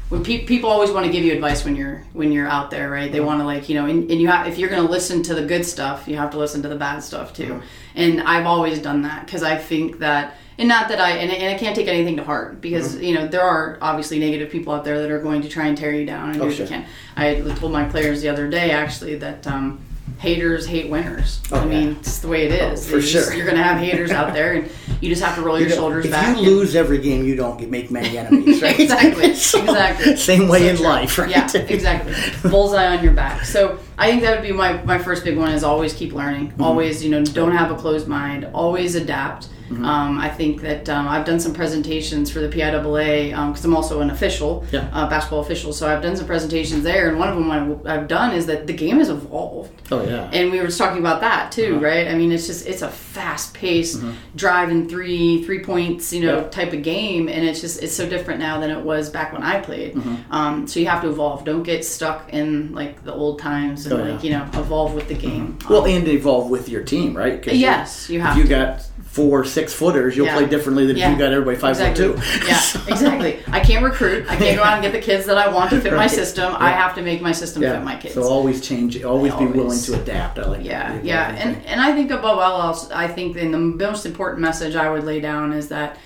When 0.09 0.23
pe- 0.23 0.45
people 0.45 0.69
always 0.69 0.91
want 0.91 1.05
to 1.05 1.11
give 1.11 1.23
you 1.23 1.33
advice 1.33 1.65
when 1.65 1.75
you're 1.75 2.03
when 2.13 2.31
you're 2.31 2.47
out 2.47 2.69
there, 2.69 2.91
right? 2.91 3.11
They 3.11 3.21
want 3.21 3.39
to 3.39 3.45
like 3.45 3.69
you 3.69 3.75
know, 3.75 3.87
and, 3.87 4.09
and 4.11 4.21
you 4.21 4.27
have 4.27 4.47
if 4.47 4.59
you're 4.59 4.69
going 4.69 4.85
to 4.85 4.91
listen 4.91 5.23
to 5.23 5.35
the 5.35 5.43
good 5.45 5.65
stuff, 5.65 6.07
you 6.07 6.15
have 6.17 6.31
to 6.31 6.37
listen 6.37 6.61
to 6.61 6.69
the 6.69 6.75
bad 6.75 6.99
stuff 6.99 7.33
too. 7.33 7.61
And 7.95 8.21
I've 8.21 8.45
always 8.45 8.79
done 8.79 9.01
that 9.03 9.25
because 9.25 9.41
I 9.41 9.57
think 9.57 9.99
that, 9.99 10.35
and 10.59 10.67
not 10.67 10.89
that 10.89 11.01
I 11.01 11.11
and, 11.17 11.31
and 11.31 11.55
I 11.55 11.57
can't 11.57 11.75
take 11.75 11.87
anything 11.87 12.17
to 12.17 12.23
heart 12.23 12.61
because 12.61 13.01
you 13.01 13.15
know 13.15 13.27
there 13.27 13.41
are 13.41 13.79
obviously 13.81 14.19
negative 14.19 14.51
people 14.51 14.73
out 14.73 14.83
there 14.83 15.01
that 15.01 15.09
are 15.09 15.21
going 15.21 15.41
to 15.41 15.49
try 15.49 15.67
and 15.67 15.77
tear 15.77 15.91
you 15.91 16.05
down 16.05 16.29
and 16.29 16.39
do 16.39 16.45
what 16.45 16.55
sure. 16.55 16.65
you 16.65 16.69
can. 16.69 16.85
I 17.15 17.41
told 17.55 17.71
my 17.71 17.85
players 17.85 18.21
the 18.21 18.29
other 18.29 18.47
day 18.47 18.71
actually 18.71 19.15
that. 19.15 19.47
Um, 19.47 19.79
haters 20.17 20.65
hate 20.65 20.89
winners. 20.89 21.41
Oh, 21.51 21.59
I 21.59 21.65
mean, 21.65 21.91
yeah. 21.91 21.97
it's 21.99 22.19
the 22.19 22.27
way 22.27 22.45
it 22.47 22.51
is. 22.51 22.87
for 22.89 22.95
You 22.97 23.01
just- 23.01 23.27
sure. 23.27 23.35
You're 23.35 23.45
going 23.45 23.57
to 23.57 23.63
have 23.63 23.77
haters 23.79 24.11
out 24.11 24.33
there, 24.33 24.53
and 24.53 24.71
you 25.01 25.09
just 25.09 25.21
have 25.21 25.35
to 25.35 25.41
roll 25.41 25.59
your 25.59 25.67
You 25.69 25.75
know, 25.75 25.81
shoulders 25.81 26.05
if 26.05 26.11
back. 26.11 26.37
you 26.37 26.43
and- 26.43 26.47
lose 26.47 26.75
every 26.75 26.97
game, 26.99 27.25
you 27.25 27.35
don't 27.35 27.69
make 27.69 27.91
many 27.91 28.17
enemies, 28.17 28.61
right? 28.61 28.79
Exactly, 28.79 29.35
So, 29.35 29.61
exactly. 29.61 30.15
Same 30.15 30.47
way 30.47 30.59
So 30.61 30.65
in 30.69 30.75
true. 30.77 30.85
life, 30.85 31.17
right? 31.17 31.29
Yeah, 31.29 31.49
exactly. 31.55 32.49
Bullseye 32.49 32.95
on 32.97 33.03
your 33.03 33.13
back. 33.13 33.45
So 33.45 33.79
I 33.97 34.09
think 34.09 34.21
that 34.23 34.39
would 34.39 34.47
be 34.47 34.53
my, 34.53 34.81
my 34.83 34.97
first 34.97 35.23
big 35.23 35.37
one 35.37 35.51
is 35.51 35.63
always 35.63 35.93
keep 35.93 36.13
learning. 36.13 36.49
Mm-hmm. 36.51 36.63
Always, 36.63 37.03
you 37.03 37.09
know, 37.11 37.23
don't 37.23 37.51
have 37.51 37.71
a 37.71 37.75
closed 37.75 38.07
mind. 38.07 38.45
Always 38.53 38.95
adapt. 38.95 39.49
Mm-hmm. 39.69 39.83
Um, 39.85 40.19
I 40.19 40.29
think 40.29 40.61
that 40.61 40.87
um, 40.89 41.07
I've 41.07 41.25
done 41.25 41.39
some 41.39 41.53
presentations 41.53 42.29
for 42.31 42.39
the 42.39 42.49
PIAA 42.49 43.29
because 43.47 43.65
I'm 43.65 43.75
also 43.75 44.01
an 44.01 44.09
official, 44.09 44.63
Yeah. 44.71 44.87
uh, 44.93 45.09
basketball 45.09 45.39
official. 45.41 45.73
So 45.73 45.87
I've 45.87 46.01
done 46.01 46.15
some 46.15 46.27
presentations 46.27 46.83
there, 46.83 47.09
and 47.09 47.17
one 47.17 47.29
of 47.29 47.35
them 47.35 47.51
I- 47.85 47.93
I've 47.95 48.07
done 48.07 48.33
is 48.35 48.45
that 48.45 48.67
the 48.67 48.73
game 48.73 48.97
has 48.99 49.09
evolved. 49.09 49.71
Oh 49.91 50.03
yeah. 50.03 50.29
And 50.33 50.51
we 50.51 50.59
were 50.59 50.65
just 50.65 50.77
talking 50.77 50.99
about 50.99 51.21
that 51.21 51.51
too, 51.51 51.75
Uh-huh. 51.77 51.85
right? 51.85 52.07
I 52.07 52.15
mean, 52.15 52.31
it's 52.31 52.47
just 52.47 52.65
it's 52.67 52.81
a 52.81 52.89
fast 52.89 53.53
paced 53.53 54.01
driving 54.35 54.87
three 54.89 55.43
three 55.43 55.59
points, 55.63 56.11
you 56.13 56.25
know, 56.25 56.37
Yeah. 56.41 56.47
type 56.49 56.73
of 56.73 56.81
game, 56.83 57.27
and 57.27 57.45
it's 57.47 57.61
just 57.61 57.81
it's 57.83 57.93
so 57.93 58.07
different 58.07 58.39
now 58.39 58.59
than 58.59 58.69
it 58.71 58.81
was 58.81 59.09
back 59.09 59.33
when 59.33 59.43
I 59.43 59.59
played. 59.61 59.95
Mm-hmm. 59.95 60.15
Um, 60.33 60.67
so 60.67 60.79
you 60.79 60.87
have 60.87 61.01
to 61.01 61.09
evolve. 61.09 61.43
Don't 61.45 61.63
get 61.63 61.85
stuck 61.85 62.31
in 62.33 62.73
like 62.73 63.03
the 63.03 63.13
old 63.13 63.39
times 63.39 63.85
and 63.85 63.93
Oh, 63.93 64.03
yeah. 64.05 64.11
like 64.13 64.23
you 64.23 64.31
know 64.31 64.43
evolve 64.53 64.93
with 64.93 65.07
the 65.07 65.13
game. 65.15 65.57
well, 65.69 65.81
Um, 65.83 65.89
and 65.89 66.07
evolve 66.07 66.49
with 66.49 66.69
your 66.69 66.81
team, 66.83 67.15
right? 67.15 67.41
'Cause 67.41 67.53
you- 67.53 67.59
yes, 67.59 68.09
you 68.09 68.21
have. 68.21 68.37
You 68.37 68.43
to. 68.43 68.49
got 68.49 68.81
four 69.15 69.45
six 69.45 69.73
footers, 69.73 70.17
you'll 70.17 70.25
Yeah. 70.25 70.35
play 70.35 70.45
differently 70.45 70.85
than 70.85 70.97
if 70.97 71.09
you 71.09 71.17
got 71.17 71.31
everybody 71.31 71.55
five 71.55 71.71
exactly. 71.71 72.09
foot 72.13 72.21
two. 72.21 72.45
Yeah, 72.47 72.55
So- 72.59 72.79
exactly. 72.89 73.39
I 73.49 73.61
can't 73.61 73.81
recruit. 73.83 74.25
I 74.29 74.35
can't 74.35 74.57
go 74.57 74.63
out 74.63 74.73
and 74.73 74.81
get 74.83 74.91
the 74.91 74.99
kids 74.99 75.25
that 75.27 75.37
I 75.37 75.47
want 75.47 75.69
to 75.69 75.79
fit 75.79 75.93
my 75.93 75.99
Right. 75.99 76.11
system. 76.11 76.53
I 76.59 76.71
have 76.71 76.95
to 76.95 77.01
make 77.01 77.21
my 77.21 77.31
system 77.31 77.63
Yeah. 77.63 77.75
fit 77.75 77.83
my 77.83 77.95
kids. 77.95 78.13
So 78.15 78.23
always 78.23 78.59
change. 78.59 79.01
Always 79.03 79.33
be 79.35 79.45
willing 79.45 79.79
to 79.79 79.93
adapt. 79.93 80.37
I 80.37 80.47
like. 80.47 80.65
Yeah, 80.65 80.97
yeah, 81.01 81.33
and 81.39 81.57
and 81.65 81.79
I 81.79 81.93
think 81.93 82.11
above 82.11 82.39
all 82.39 82.61
else, 82.61 82.91
I 82.91 83.07
think 83.07 83.37
in 83.37 83.51
the 83.51 83.57
most 83.57 84.05
important 84.05 84.41
message 84.41 84.75
I 84.75 84.89
would 84.89 85.05
lay 85.05 85.21
down 85.21 85.53
is 85.53 85.69
that 85.69 85.97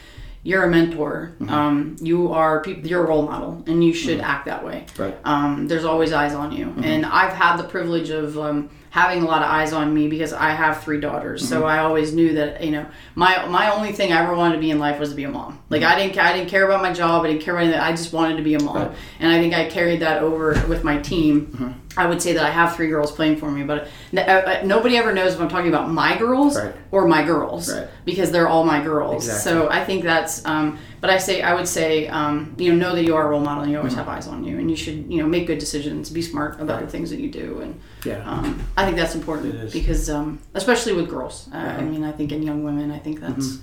you're 0.44 0.64
a 0.64 0.70
mentor. 0.70 1.34
Mm-hmm. 1.40 1.50
Um, 1.54 1.96
you 2.02 2.32
are 2.34 2.62
peop 2.62 2.86
you're 2.86 3.04
a 3.04 3.08
role 3.08 3.24
model, 3.24 3.64
and 3.68 3.84
you 3.84 3.94
should 3.94 4.20
act 4.22 4.46
that 4.46 4.64
way. 4.66 4.86
Right. 4.98 5.16
Um, 5.26 5.68
there's 5.68 5.86
always 5.86 6.12
eyes 6.14 6.34
on 6.34 6.52
you, 6.52 6.68
Mm-hmm. 6.68 6.84
and 6.84 7.06
I've 7.06 7.34
had 7.34 7.58
the 7.58 7.64
privilege 7.66 8.10
of 8.10 8.38
um, 8.38 8.70
having 8.92 9.22
a 9.22 9.26
lot 9.26 9.42
of 9.44 9.50
eyes 9.50 9.72
on 9.74 9.94
me 9.94 10.08
because 10.08 10.34
I 10.34 10.50
have 10.52 10.82
three 10.84 11.00
daughters. 11.00 11.42
Mm-hmm. 11.44 11.50
So 11.54 11.66
I 11.66 11.80
always 11.80 12.14
knew 12.14 12.34
that 12.36 12.64
you 12.64 12.72
know 12.72 12.86
my 13.16 13.46
my 13.48 13.70
only 13.72 13.92
thing 13.92 14.14
I 14.14 14.24
ever 14.24 14.34
wanted 14.36 14.56
to 14.56 14.62
be 14.62 14.72
in 14.72 14.80
life 14.80 15.00
was 15.00 15.10
to 15.10 15.16
be 15.16 15.26
a 15.26 15.30
mom. 15.30 15.60
Like 15.70 15.84
I 15.84 15.96
didn't 16.00 16.18
I 16.18 16.34
didn't 16.34 16.50
care 16.50 16.66
about 16.66 16.82
my 16.82 16.94
job. 16.94 17.26
I 17.26 17.28
didn't 17.30 17.42
care 17.44 17.54
about 17.56 17.64
anything. 17.66 17.82
I 17.82 17.92
just 17.92 18.14
wanted 18.14 18.38
to 18.38 18.44
be 18.44 18.54
a 18.56 18.64
mom, 18.64 18.76
Mm-hmm. 18.78 18.88
Right. 18.90 18.98
and 19.20 19.32
I 19.32 19.40
think 19.40 19.54
I 19.54 19.70
carried 19.70 20.00
that 20.02 20.24
over 20.24 20.54
with 20.68 20.84
my 20.84 20.98
team. 21.00 21.76
Mm-hmm. 22.00 22.08
I 22.08 22.10
would 22.10 22.22
say 22.22 22.34
that 22.34 22.44
I 22.44 22.50
have 22.50 22.76
three 22.76 22.88
girls 22.88 23.12
playing 23.12 23.38
for 23.38 23.52
me, 23.52 23.64
but 23.64 23.88
uh, 24.16 24.20
uh, 24.20 24.62
nobody 24.64 24.98
ever 24.98 25.14
knows 25.14 25.34
if 25.34 25.40
I'm 25.42 25.50
talking 25.50 25.70
about 25.70 25.90
my 25.90 26.18
girls 26.18 26.56
Right. 26.58 26.74
or 26.92 27.08
my 27.08 27.24
girls 27.24 27.74
Right. 27.74 27.88
because 28.06 28.32
they're 28.32 28.48
all 28.48 28.64
my 28.66 28.82
girls. 28.82 29.28
Exactly. 29.28 29.52
So 29.52 29.70
I 29.70 29.84
think 29.84 30.04
that's. 30.04 30.46
Um, 30.46 30.78
but 31.02 31.10
I 31.10 31.18
say 31.18 31.42
I 31.42 31.54
would 31.54 31.68
say 31.68 32.08
um, 32.10 32.56
you 32.58 32.74
know 32.74 32.90
know 32.90 32.96
that 32.96 33.04
you 33.04 33.16
are 33.16 33.26
a 33.28 33.30
role 33.30 33.40
model 33.42 33.64
and 33.64 33.72
you 33.72 33.78
always 33.78 33.94
Mm-hmm. 33.94 34.00
have 34.06 34.18
eyes 34.18 34.28
on 34.28 34.44
you 34.44 34.58
and 34.60 34.70
you 34.70 34.76
should 34.76 35.12
you 35.12 35.20
know 35.22 35.28
make 35.28 35.48
good 35.48 35.60
decisions, 35.60 36.10
be 36.10 36.22
smart 36.22 36.60
about 36.62 36.82
the 36.82 36.88
things 36.88 37.10
that 37.12 37.20
you 37.20 37.30
do, 37.30 37.60
and 37.62 37.80
Yeah. 38.06 38.24
um, 38.30 38.60
I 38.78 38.86
think 38.86 38.98
that's 38.98 39.16
important 39.16 39.72
because 39.72 40.10
um, 40.10 40.40
especially 40.54 40.94
with 40.94 41.08
girls. 41.10 41.50
Uh, 41.54 41.58
I 41.80 41.82
mean, 41.82 42.04
I 42.04 42.12
think 42.12 42.32
in 42.32 42.44
young 42.44 42.64
women, 42.64 42.92
I 42.92 43.00
think 43.00 43.20
that's. 43.22 43.60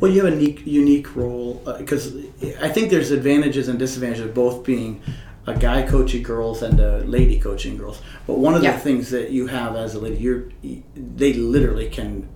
Well, 0.00 0.10
you 0.10 0.24
have 0.24 0.32
a 0.32 0.36
unique, 0.36 0.62
unique 0.66 1.14
role 1.14 1.62
because 1.78 2.12
I 2.60 2.68
think 2.68 2.90
there's 2.90 3.12
advantages 3.12 3.68
and 3.68 3.78
disadvantages 3.78 4.24
of 4.26 4.34
both 4.34 4.64
being 4.64 5.00
a 5.46 5.54
guy 5.54 5.82
coaching 5.82 6.22
girls 6.22 6.62
and 6.62 6.80
a 6.80 6.98
lady 7.04 7.38
coaching 7.38 7.76
girls. 7.76 8.00
But 8.26 8.38
one 8.38 8.54
of 8.54 8.62
Yeah. 8.62 8.72
the 8.72 8.78
things 8.78 9.10
that 9.10 9.30
you 9.30 9.46
have 9.46 9.76
as 9.76 9.94
a 9.94 10.00
lady, 10.00 10.16
you're 10.16 10.44
they 10.96 11.34
literally 11.34 11.88
can 11.88 12.28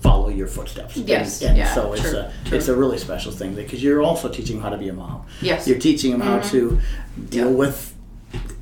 follow 0.00 0.28
your 0.28 0.46
footsteps. 0.46 0.96
And- 0.96 1.08
Yes, 1.08 1.42
and, 1.42 1.56
yeah, 1.56 1.74
so 1.74 1.92
it's 1.92 2.02
true, 2.02 2.18
a 2.18 2.30
true. 2.44 2.58
it's 2.58 2.68
a 2.68 2.76
really 2.76 2.98
special 2.98 3.32
thing 3.32 3.54
because 3.54 3.82
you're 3.82 4.02
also 4.02 4.28
teaching 4.28 4.56
them 4.56 4.62
how 4.62 4.70
to 4.70 4.76
be 4.76 4.88
a 4.88 4.92
mom. 4.92 5.22
Yes. 5.40 5.66
You're 5.66 5.78
teaching 5.78 6.12
them 6.12 6.20
how 6.20 6.38
mm-hmm. 6.38 6.50
to 6.50 6.78
deal 7.30 7.50
Yeah. 7.50 7.56
with 7.56 7.94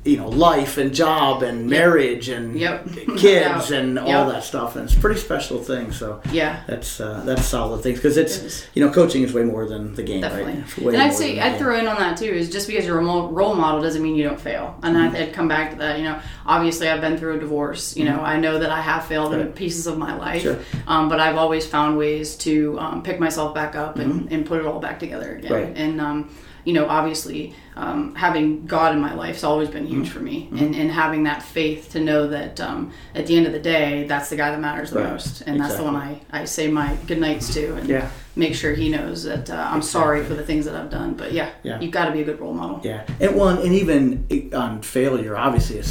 you 0.05 0.17
know 0.17 0.29
life 0.29 0.77
and 0.77 0.93
job 0.93 1.41
and 1.41 1.67
marriage 1.67 2.29
and 2.29 2.57
Yep. 2.59 2.87
kids 3.17 3.71
Yeah. 3.71 3.77
and 3.79 3.97
all 3.99 4.07
Yep. 4.07 4.27
that 4.27 4.43
stuff 4.43 4.75
and 4.75 4.85
it's 4.85 4.95
a 4.95 4.99
pretty 4.99 5.19
special 5.19 5.57
thing 5.63 5.91
so 5.91 6.21
Yeah. 6.31 6.61
that's 6.67 7.01
uh, 7.01 7.23
that's 7.25 7.43
solid 7.45 7.81
things 7.81 7.97
because 7.97 8.15
it's 8.17 8.37
It 8.37 8.69
you 8.75 8.85
know 8.85 8.91
coaching 8.91 9.23
is 9.23 9.33
way 9.33 9.43
more 9.43 9.65
than 9.67 9.95
the 9.95 10.03
game 10.03 10.21
Definitely. 10.21 10.63
right 10.85 10.93
And 10.93 11.01
I'd 11.01 11.13
say 11.13 11.39
I'd 11.39 11.57
throw 11.57 11.75
in 11.79 11.87
on 11.87 11.97
that 11.97 12.17
too 12.17 12.25
is 12.25 12.49
just 12.51 12.67
because 12.67 12.85
you're 12.85 12.99
a 12.99 13.03
role 13.03 13.55
model 13.55 13.81
doesn't 13.81 14.01
mean 14.03 14.15
you 14.15 14.23
don't 14.23 14.39
fail. 14.39 14.77
And 14.83 14.95
Mm-hmm. 14.95 15.15
I'd, 15.15 15.33
come 15.33 15.47
back 15.47 15.71
to 15.71 15.77
that. 15.79 15.97
You 15.97 16.03
know, 16.05 16.19
obviously 16.45 16.87
I've 16.87 17.01
been 17.01 17.17
through 17.17 17.35
a 17.37 17.39
divorce. 17.39 17.97
You 17.97 18.05
know, 18.05 18.19
I 18.21 18.37
know 18.39 18.59
that 18.59 18.69
I 18.69 18.81
have 18.81 19.05
failed 19.05 19.33
in 19.33 19.39
Mm-hmm. 19.39 19.51
Pieces 19.53 19.87
of 19.87 19.97
my 19.97 20.15
life, 20.15 20.41
Sure. 20.43 20.57
um, 20.87 21.09
but 21.09 21.19
I've 21.19 21.37
always 21.37 21.65
found 21.65 21.97
ways 21.97 22.35
to 22.37 22.77
um, 22.79 23.01
pick 23.03 23.19
myself 23.19 23.53
back 23.55 23.75
up 23.75 23.97
and, 23.99 24.31
and 24.31 24.45
put 24.45 24.59
it 24.59 24.65
all 24.67 24.79
back 24.79 24.99
together 24.99 25.35
again. 25.37 25.51
Mm-hmm. 25.51 25.65
Right. 25.67 25.77
And 25.77 25.99
um, 26.01 26.29
you 26.65 26.73
know, 26.73 26.87
obviously, 26.87 27.53
um, 27.75 28.15
having 28.15 28.65
God 28.65 28.93
in 28.95 28.99
my 29.01 29.13
life 29.13 29.35
has 29.35 29.43
always 29.43 29.69
been 29.69 29.85
huge 29.85 30.07
Mm-hmm. 30.07 30.13
for 30.17 30.19
me, 30.19 30.49
and, 30.51 30.75
and 30.75 30.91
having 30.91 31.23
that 31.23 31.41
faith 31.43 31.91
to 31.91 31.99
know 31.99 32.27
that 32.27 32.59
um, 32.59 32.91
at 33.13 33.27
the 33.27 33.37
end 33.37 33.45
of 33.45 33.53
the 33.53 33.59
day, 33.59 34.05
that's 34.07 34.29
the 34.29 34.35
guy 34.35 34.49
that 34.51 34.59
matters 34.59 34.89
the 34.91 34.99
Right. 35.01 35.11
most, 35.11 35.41
and 35.41 35.59
that's 35.59 35.75
the 35.75 35.83
one 35.83 35.95
I, 35.95 36.19
I 36.31 36.45
say 36.45 36.67
my 36.67 36.95
good 37.07 37.19
nights 37.19 37.53
to, 37.53 37.75
and 37.75 37.87
Yeah. 37.87 38.09
make 38.35 38.55
sure 38.55 38.73
he 38.73 38.89
knows 38.89 39.23
that 39.23 39.49
uh, 39.49 39.69
I'm 39.71 39.81
sorry 39.81 40.23
for 40.25 40.33
the 40.33 40.43
things 40.43 40.65
that 40.65 40.75
I've 40.75 40.89
done. 40.89 41.13
But 41.13 41.31
yeah, 41.33 41.49
Yeah. 41.63 41.79
you've 41.79 41.91
got 41.91 42.05
to 42.05 42.11
be 42.11 42.21
a 42.21 42.25
good 42.25 42.39
role 42.39 42.53
model. 42.53 42.81
yeah 42.83 43.03
and 43.21 43.35
one 43.35 43.59
and 43.59 43.73
even 43.73 44.27
on 44.53 44.81
failure 44.81 45.37
obviously 45.37 45.81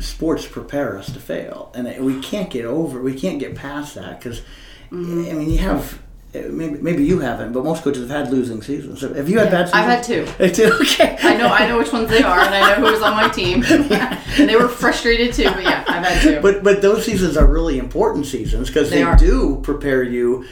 sports 0.00 0.46
prepare 0.46 0.98
us 0.98 1.06
to 1.12 1.20
fail 1.20 1.72
and 1.74 2.04
we 2.04 2.20
can't 2.20 2.50
get 2.50 2.64
over 2.66 3.00
we 3.00 3.14
can't 3.14 3.38
get 3.38 3.54
past 3.54 3.94
that 3.94 4.18
because 4.18 4.42
Mm-hmm. 4.92 5.30
I 5.30 5.32
mean 5.32 5.50
you 5.50 5.58
have 5.58 5.98
maybe, 6.34 6.78
maybe 6.80 7.04
you 7.04 7.18
haven't 7.20 7.52
but 7.52 7.64
most 7.64 7.82
coaches 7.82 8.08
have 8.08 8.26
had 8.26 8.32
losing 8.32 8.62
seasons 8.62 9.00
have 9.00 9.28
you 9.28 9.38
had 9.38 9.50
bad 9.50 9.68
seasons 9.68 9.74
I've 9.74 9.86
had 9.86 10.04
two. 10.04 10.72
okay 10.82 11.14
I 11.22 11.36
know 11.36 11.48
I 11.48 11.66
know 11.66 11.78
which 11.78 11.92
ones 11.92 12.10
they 12.10 12.22
are, 12.22 12.40
and 12.40 12.54
I 12.54 12.70
know 12.70 12.86
who 12.86 12.92
was 12.92 13.02
on 13.02 13.16
my 13.16 13.28
team, 13.28 13.64
and 13.68 14.48
they 14.48 14.56
were 14.56 14.68
frustrated 14.68 15.32
too. 15.32 15.44
But 15.44 15.62
yeah, 15.62 15.84
I've 15.86 16.04
had 16.04 16.22
two. 16.22 16.40
But 16.40 16.62
but 16.62 16.82
those 16.82 17.04
seasons 17.04 17.36
are 17.36 17.46
really 17.46 17.78
important 17.78 18.26
seasons 18.26 18.68
because 18.68 18.90
They 18.90 19.02
they, 19.04 19.16
do 19.16 19.60
prepare 19.62 20.02
you 20.02 20.44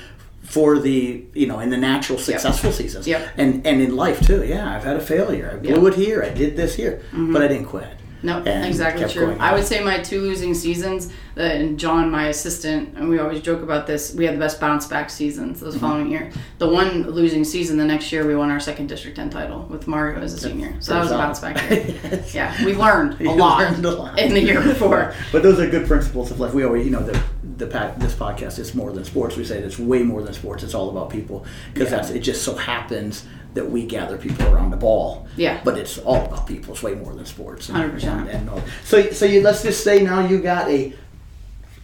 for 0.43 0.79
the 0.79 1.25
you 1.35 1.47
know 1.47 1.61
in 1.61 1.71
the 1.71 1.77
natural 1.77 2.19
successful 2.19 2.73
seasons. 2.73 3.07
Yep. 3.07 3.29
And 3.37 3.67
and 3.67 3.81
in 3.81 3.97
life 3.97 4.27
too. 4.27 4.45
Yeah, 4.45 4.75
I've 4.75 4.85
had 4.85 4.97
a 4.97 5.01
failure. 5.01 5.51
I 5.53 5.57
blew 5.57 5.85
Yep. 5.85 5.93
it 5.93 5.99
here. 5.99 6.23
I 6.23 6.31
did 6.31 6.57
this 6.57 6.75
here, 6.75 7.03
mm-hmm. 7.11 7.33
but 7.33 7.43
I 7.43 7.49
didn't 7.49 7.67
quit. 7.67 7.97
No, 8.23 8.39
And 8.39 8.65
exactly 8.67 9.09
true. 9.09 9.37
I 9.41 9.53
would 9.55 9.65
say 9.65 9.83
my 9.83 9.99
two 9.99 10.21
losing 10.21 10.55
seasons, 10.55 11.13
uh, 11.37 11.41
and 11.41 11.79
John, 11.79 12.11
my 12.11 12.29
assistant, 12.29 12.97
and 12.97 13.09
we 13.09 13.19
always 13.19 13.41
joke 13.41 13.63
about 13.63 13.87
this. 13.87 14.15
We 14.15 14.25
had 14.27 14.35
the 14.35 14.39
best 14.39 14.61
bounce 14.61 14.87
back 14.87 15.11
seasons 15.11 15.57
Mm-hmm. 15.57 15.65
those 15.65 15.77
following 15.79 16.11
year. 16.11 16.31
The 16.59 16.69
one 16.69 17.11
losing 17.11 17.43
season, 17.45 17.77
the 17.79 17.85
next 17.85 18.13
year 18.13 18.27
we 18.27 18.37
won 18.37 18.51
our 18.51 18.61
second 18.61 18.87
District 18.89 19.17
10 19.17 19.31
title 19.31 19.67
with 19.69 19.89
Mario 19.89 20.21
as 20.21 20.35
a 20.35 20.39
senior. 20.39 20.75
So 20.81 20.95
that 20.95 21.01
was 21.01 21.11
a 21.11 21.17
bounce 21.17 21.41
back 21.41 21.57
year. 21.71 21.85
Yes. 22.05 22.35
Yeah, 22.35 22.65
we 22.65 22.75
learned 22.77 23.21
a 23.27 23.31
lot, 23.33 23.59
learned 23.61 23.85
a 23.85 23.91
lot. 23.91 24.19
in 24.19 24.35
the 24.35 24.41
year 24.41 24.61
before. 24.63 25.13
But 25.33 25.43
those 25.43 25.59
are 25.59 25.69
good 25.69 25.87
principles 25.89 26.31
of 26.31 26.39
life. 26.39 26.55
We 26.55 26.65
always, 26.65 26.85
you 26.85 26.93
know, 26.93 27.03
the 27.03 27.21
the 27.59 27.67
pa- 27.67 27.95
this 27.99 28.15
podcast 28.15 28.59
is 28.59 28.75
more 28.75 28.93
than 28.93 29.05
sports. 29.05 29.37
We 29.37 29.45
say 29.45 29.59
it's 29.59 29.79
way 29.79 30.03
more 30.03 30.23
than 30.23 30.33
sports. 30.35 30.63
It's 30.63 30.75
all 30.75 30.91
about 30.91 31.11
people 31.11 31.45
because 31.75 31.91
Yeah. 31.91 31.97
that's 31.97 32.11
it. 32.11 32.21
Just 32.21 32.43
so 32.43 32.55
happens 32.55 33.25
that 33.55 33.71
we 33.71 33.85
gather 33.87 34.17
people 34.17 34.47
around 34.49 34.71
the 34.71 34.77
ball. 34.77 35.27
Yeah. 35.37 35.61
But 35.65 35.79
it's 35.79 35.99
all 35.99 36.25
about 36.27 36.47
people. 36.47 36.75
It's 36.75 36.83
way 36.83 36.95
more 36.95 37.13
than 37.15 37.27
sports. 37.27 37.69
100%. 37.69 38.03
And, 38.05 38.29
and 38.29 38.51
all- 38.51 38.63
so 38.85 39.11
so 39.11 39.25
you 39.27 39.43
let's 39.43 39.63
just 39.63 39.85
say 39.85 40.03
now 40.03 40.27
you 40.27 40.41
got 40.41 40.69
a. 40.69 40.93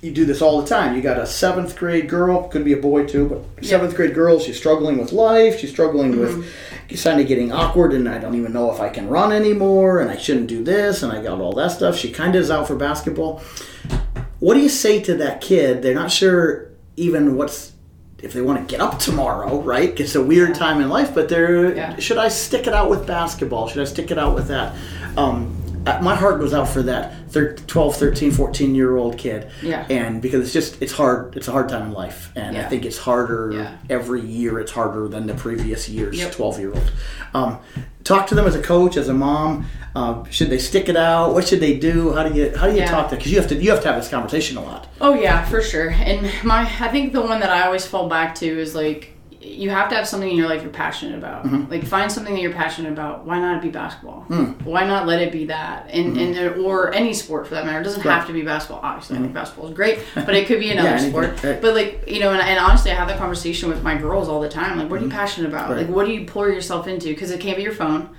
You 0.00 0.12
do 0.12 0.24
this 0.24 0.40
all 0.42 0.62
the 0.62 0.68
time. 0.68 0.94
You 0.94 1.02
got 1.02 1.18
a 1.18 1.26
seventh 1.26 1.74
grade 1.76 2.08
girl, 2.08 2.46
could 2.46 2.64
be 2.64 2.72
a 2.72 2.76
boy 2.76 3.04
too, 3.06 3.28
but 3.56 3.64
seventh 3.66 3.96
grade 3.96 4.14
girl. 4.14 4.38
She's 4.38 4.56
struggling 4.56 4.96
with 4.96 5.10
life. 5.10 5.58
She's 5.58 5.70
struggling 5.70 6.12
Mm-hmm. 6.14 6.40
with 6.90 7.02
kind 7.02 7.20
of 7.20 7.26
getting 7.26 7.50
awkward, 7.50 7.92
and 7.92 8.08
I 8.08 8.18
don't 8.18 8.36
even 8.36 8.52
know 8.52 8.72
if 8.72 8.80
I 8.80 8.90
can 8.90 9.08
run 9.08 9.32
anymore, 9.32 9.98
and 10.00 10.08
I 10.08 10.16
shouldn't 10.16 10.46
do 10.46 10.62
this, 10.62 11.02
and 11.02 11.12
I 11.12 11.20
got 11.20 11.40
all 11.40 11.52
that 11.54 11.72
stuff. 11.72 11.96
She 11.96 12.12
kind 12.12 12.36
of 12.36 12.42
is 12.42 12.50
out 12.50 12.68
for 12.68 12.76
basketball 12.76 13.42
what 14.40 14.54
do 14.54 14.60
you 14.60 14.68
say 14.68 15.02
to 15.02 15.16
that 15.16 15.40
kid? 15.40 15.82
They're 15.82 15.96
not 15.96 16.12
sure 16.12 16.70
even 16.96 17.36
what's 17.36 17.72
if 18.22 18.32
they 18.32 18.40
want 18.42 18.58
to 18.58 18.64
get 18.70 18.80
up 18.80 18.98
tomorrow, 18.98 19.60
right? 19.60 19.98
It's 20.00 20.14
a 20.16 20.22
weird 20.22 20.54
time 20.54 20.80
in 20.80 20.88
life, 20.88 21.14
but 21.14 21.28
they're 21.28 21.74
Yeah. 21.74 21.96
should 21.98 22.18
I 22.18 22.28
stick 22.28 22.66
it 22.66 22.72
out 22.74 22.90
with 22.90 23.06
basketball? 23.06 23.68
Should 23.68 23.80
I 23.82 23.84
stick 23.84 24.10
it 24.10 24.18
out 24.18 24.34
with 24.34 24.48
that? 24.48 24.74
Um, 25.16 25.52
my 26.02 26.14
heart 26.14 26.40
goes 26.40 26.52
out 26.54 26.68
for 26.68 26.82
that 26.82 27.30
thir- 27.30 27.54
12, 27.54 27.96
13, 27.96 28.30
14 28.30 28.74
year 28.74 28.96
old 28.96 29.18
kid. 29.18 29.50
Yeah. 29.62 29.86
And 29.90 30.20
because 30.22 30.42
it's 30.44 30.52
just, 30.52 30.80
it's 30.82 30.92
hard, 30.92 31.36
it's 31.36 31.48
a 31.48 31.52
hard 31.52 31.68
time 31.68 31.82
in 31.88 31.92
life. 31.92 32.30
And 32.36 32.56
I 32.56 32.64
think 32.64 32.84
it's 32.84 32.98
harder 32.98 33.50
Yeah. 33.52 33.76
every 33.90 34.20
year, 34.22 34.60
it's 34.60 34.72
harder 34.72 35.08
than 35.08 35.26
the 35.26 35.34
previous 35.34 35.88
year's 35.88 36.18
Yep. 36.18 36.32
12 36.32 36.58
year 36.60 36.72
old. 36.74 36.92
Um, 37.34 37.58
talk 38.04 38.26
to 38.28 38.34
them 38.34 38.46
as 38.46 38.54
a 38.54 38.62
coach, 38.62 38.96
as 38.96 39.08
a 39.08 39.14
mom. 39.14 39.66
Uh, 39.94 40.22
should 40.30 40.48
they 40.50 40.58
stick 40.58 40.88
it 40.88 40.96
out? 40.96 41.34
What 41.34 41.46
should 41.48 41.60
they 41.60 41.76
do? 41.78 42.12
How 42.12 42.22
do 42.28 42.34
you, 42.38 42.56
how 42.56 42.66
do 42.66 42.72
you 42.72 42.78
Yeah. 42.78 42.90
talk 42.90 43.10
to, 43.10 43.16
because 43.16 43.32
you 43.32 43.38
have 43.40 43.48
to, 43.48 43.54
you 43.56 43.70
have 43.70 43.82
to 43.82 43.88
have 43.88 43.96
this 44.00 44.08
conversation 44.08 44.56
a 44.56 44.62
lot. 44.62 44.86
Oh 45.00 45.14
yeah, 45.14 45.44
for 45.44 45.60
sure. 45.62 45.90
And 45.90 46.30
my 46.44 46.62
I 46.80 46.88
think 46.88 47.12
the 47.12 47.20
one 47.22 47.40
that 47.40 47.50
I 47.50 47.64
always 47.66 47.84
fall 47.86 48.08
back 48.08 48.34
to 48.36 48.46
is 48.46 48.74
like 48.74 49.14
you 49.40 49.70
have 49.70 49.88
to 49.88 49.94
have 49.94 50.06
something 50.08 50.28
in 50.28 50.36
your 50.36 50.48
life 50.48 50.62
you're 50.62 50.70
passionate 50.72 51.16
about. 51.16 51.44
Mm-hmm. 51.44 51.70
Like 51.70 51.84
find 51.84 52.10
something 52.10 52.34
that 52.34 52.40
you're 52.40 52.52
passionate 52.52 52.92
about. 52.92 53.24
Why 53.24 53.38
not 53.38 53.62
be 53.62 53.68
basketball? 53.68 54.22
Hmm. 54.22 54.44
Why 54.64 54.84
not 54.84 55.06
let 55.06 55.22
it 55.22 55.30
be 55.30 55.44
that? 55.46 55.88
And 55.90 56.16
Mm-hmm. 56.16 56.44
and 56.54 56.64
or 56.64 56.92
any 56.92 57.14
sport 57.14 57.46
for 57.46 57.54
that 57.54 57.64
matter. 57.64 57.80
It 57.80 57.84
doesn't 57.84 58.02
have 58.02 58.26
to 58.26 58.32
be 58.32 58.42
basketball. 58.42 58.80
Obviously, 58.82 59.16
I 59.16 59.20
think 59.20 59.32
basketball 59.34 59.68
is 59.68 59.74
great, 59.76 60.00
but 60.14 60.34
it 60.34 60.46
could 60.48 60.58
be 60.58 60.70
another 60.76 60.88
Mm-hmm. 60.98 61.08
sport. 61.10 61.44
right. 61.44 61.62
But 61.62 61.74
like 61.74 62.04
you 62.08 62.18
know, 62.20 62.32
and, 62.32 62.40
and 62.42 62.58
honestly, 62.58 62.90
I 62.90 62.94
have 62.94 63.06
that 63.08 63.18
conversation 63.18 63.68
with 63.68 63.82
my 63.82 63.96
girls 63.96 64.28
all 64.28 64.40
the 64.40 64.48
time. 64.48 64.76
Like, 64.78 64.90
what 64.90 65.00
are 65.00 65.04
you 65.04 65.10
passionate 65.10 65.48
about? 65.48 65.64
Mm-hmm. 65.68 65.72
Right. 65.72 65.86
Like, 65.86 65.94
what 65.94 66.06
do 66.06 66.12
you 66.12 66.24
pour 66.26 66.48
yourself 66.50 66.88
into? 66.88 67.08
Because 67.08 67.30
it 67.30 67.40
can't 67.40 67.56
be 67.56 67.62
your 67.62 67.72
phone. 67.72 68.10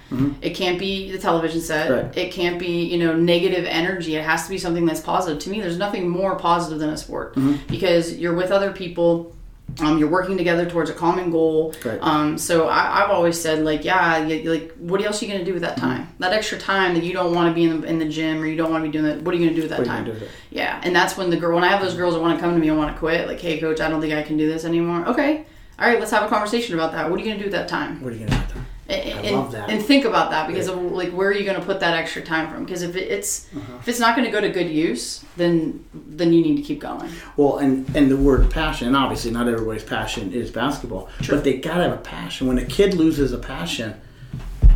It 0.41 0.51
can't 0.55 0.79
be 0.79 1.11
the 1.11 1.17
television 1.19 1.61
set. 1.61 1.89
Mm-hmm. 1.91 2.05
Right. 2.07 2.17
It 2.17 2.31
can't 2.31 2.57
be 2.57 2.85
you 2.85 2.97
know 2.97 3.15
negative 3.15 3.65
energy. 3.65 4.15
It 4.15 4.23
has 4.23 4.43
to 4.45 4.49
be 4.49 4.57
something 4.57 4.85
that's 4.85 5.01
positive. 5.01 5.39
To 5.43 5.49
me, 5.49 5.59
there's 5.61 5.77
nothing 5.77 6.07
more 6.07 6.37
positive 6.37 6.79
than 6.79 6.89
a 6.91 6.97
sport 6.97 7.35
Mm-hmm. 7.35 7.67
because 7.67 8.15
you're 8.17 8.33
with 8.35 8.51
other 8.51 8.71
people. 8.71 9.35
Um, 9.81 9.97
you're 9.97 10.09
working 10.09 10.37
together 10.37 10.69
towards 10.69 10.89
a 10.89 10.93
common 10.93 11.31
goal. 11.31 11.73
Right. 11.83 11.99
Um, 12.01 12.37
so 12.37 12.67
I, 12.67 13.03
I've 13.03 13.09
always 13.09 13.39
said 13.39 13.63
like, 13.63 13.83
yeah, 13.83 14.25
you, 14.25 14.49
like 14.49 14.71
what 14.73 15.01
else 15.03 15.21
are 15.21 15.25
you 15.25 15.31
gonna 15.31 15.45
do 15.45 15.53
with 15.53 15.61
that 15.61 15.77
time? 15.77 16.03
Mm-hmm. 16.03 16.23
That 16.23 16.33
extra 16.33 16.57
time 16.57 16.93
that 16.95 17.03
you 17.03 17.13
don't 17.13 17.33
want 17.33 17.49
to 17.49 17.53
be 17.53 17.63
in 17.63 17.81
the, 17.81 17.87
in 17.87 17.99
the 17.99 18.07
gym 18.07 18.41
or 18.41 18.45
you 18.45 18.55
don't 18.55 18.71
want 18.71 18.83
to 18.83 18.89
be 18.89 18.97
doing 18.97 19.05
that. 19.05 19.23
What 19.23 19.33
are 19.33 19.37
you 19.37 19.45
gonna 19.45 19.55
do 19.55 19.61
with 19.61 19.71
that 19.71 19.79
What 19.79 19.87
time? 19.87 20.05
do? 20.05 20.15
Yeah, 20.49 20.79
and 20.83 20.95
that's 20.95 21.17
when 21.17 21.29
the 21.29 21.37
girl 21.37 21.55
when 21.55 21.63
I 21.63 21.69
have 21.69 21.81
those 21.81 21.93
girls 21.95 22.13
that 22.13 22.21
want 22.21 22.37
to 22.37 22.41
come 22.43 22.53
to 22.53 22.59
me 22.59 22.69
and 22.69 22.77
want 22.77 22.93
to 22.93 22.99
quit, 22.99 23.27
like, 23.27 23.39
hey, 23.39 23.59
coach, 23.59 23.79
I 23.79 23.89
don't 23.89 24.01
think 24.01 24.13
I 24.13 24.23
can 24.23 24.37
do 24.37 24.47
this 24.47 24.65
anymore. 24.65 25.05
Okay, 25.07 25.45
all 25.77 25.87
right, 25.87 25.99
let's 25.99 26.11
have 26.11 26.23
a 26.23 26.27
conversation 26.29 26.75
about 26.75 26.91
that. 26.91 27.09
What 27.09 27.19
are 27.19 27.23
you 27.23 27.29
gonna 27.29 27.39
do 27.39 27.45
with 27.45 27.53
that 27.53 27.67
time? 27.67 28.01
What 28.01 28.13
are 28.13 28.15
you 28.15 28.25
gonna 28.25 28.35
do? 28.37 28.43
with 28.45 28.53
that? 28.55 28.63
And, 28.89 29.27
I 29.27 29.31
love 29.31 29.51
that. 29.51 29.69
and 29.69 29.83
think 29.83 30.05
about 30.05 30.31
that 30.31 30.47
because 30.47 30.67
of 30.67 30.79
like 30.79 31.11
where 31.11 31.29
are 31.29 31.33
you 31.33 31.43
going 31.45 31.59
to 31.59 31.65
put 31.65 31.79
that 31.81 31.93
extra 31.93 32.21
time 32.23 32.51
from? 32.51 32.65
Because 32.65 32.81
if 32.81 32.95
it's 32.95 33.47
Uh-huh. 33.55 33.77
if 33.79 33.87
it's 33.87 33.99
not 33.99 34.15
going 34.15 34.25
to 34.25 34.31
go 34.31 34.41
to 34.41 34.49
good 34.49 34.69
use, 34.69 35.23
then 35.37 35.85
then 35.93 36.33
you 36.33 36.41
need 36.41 36.55
to 36.57 36.63
keep 36.63 36.79
going. 36.79 37.09
Well, 37.37 37.57
and 37.57 37.87
and 37.95 38.09
the 38.09 38.17
word 38.17 38.49
passion, 38.49 38.95
obviously 38.95 39.31
not 39.31 39.47
everybody's 39.47 39.83
passion 39.83 40.33
is 40.33 40.49
basketball, 40.51 41.09
but 41.29 41.43
they 41.43 41.57
gotta 41.57 41.83
have 41.83 41.93
a 41.93 41.97
passion. 41.97 42.47
When 42.47 42.57
a 42.57 42.65
kid 42.65 42.93
loses 42.95 43.31
a 43.31 43.37
passion, 43.37 43.93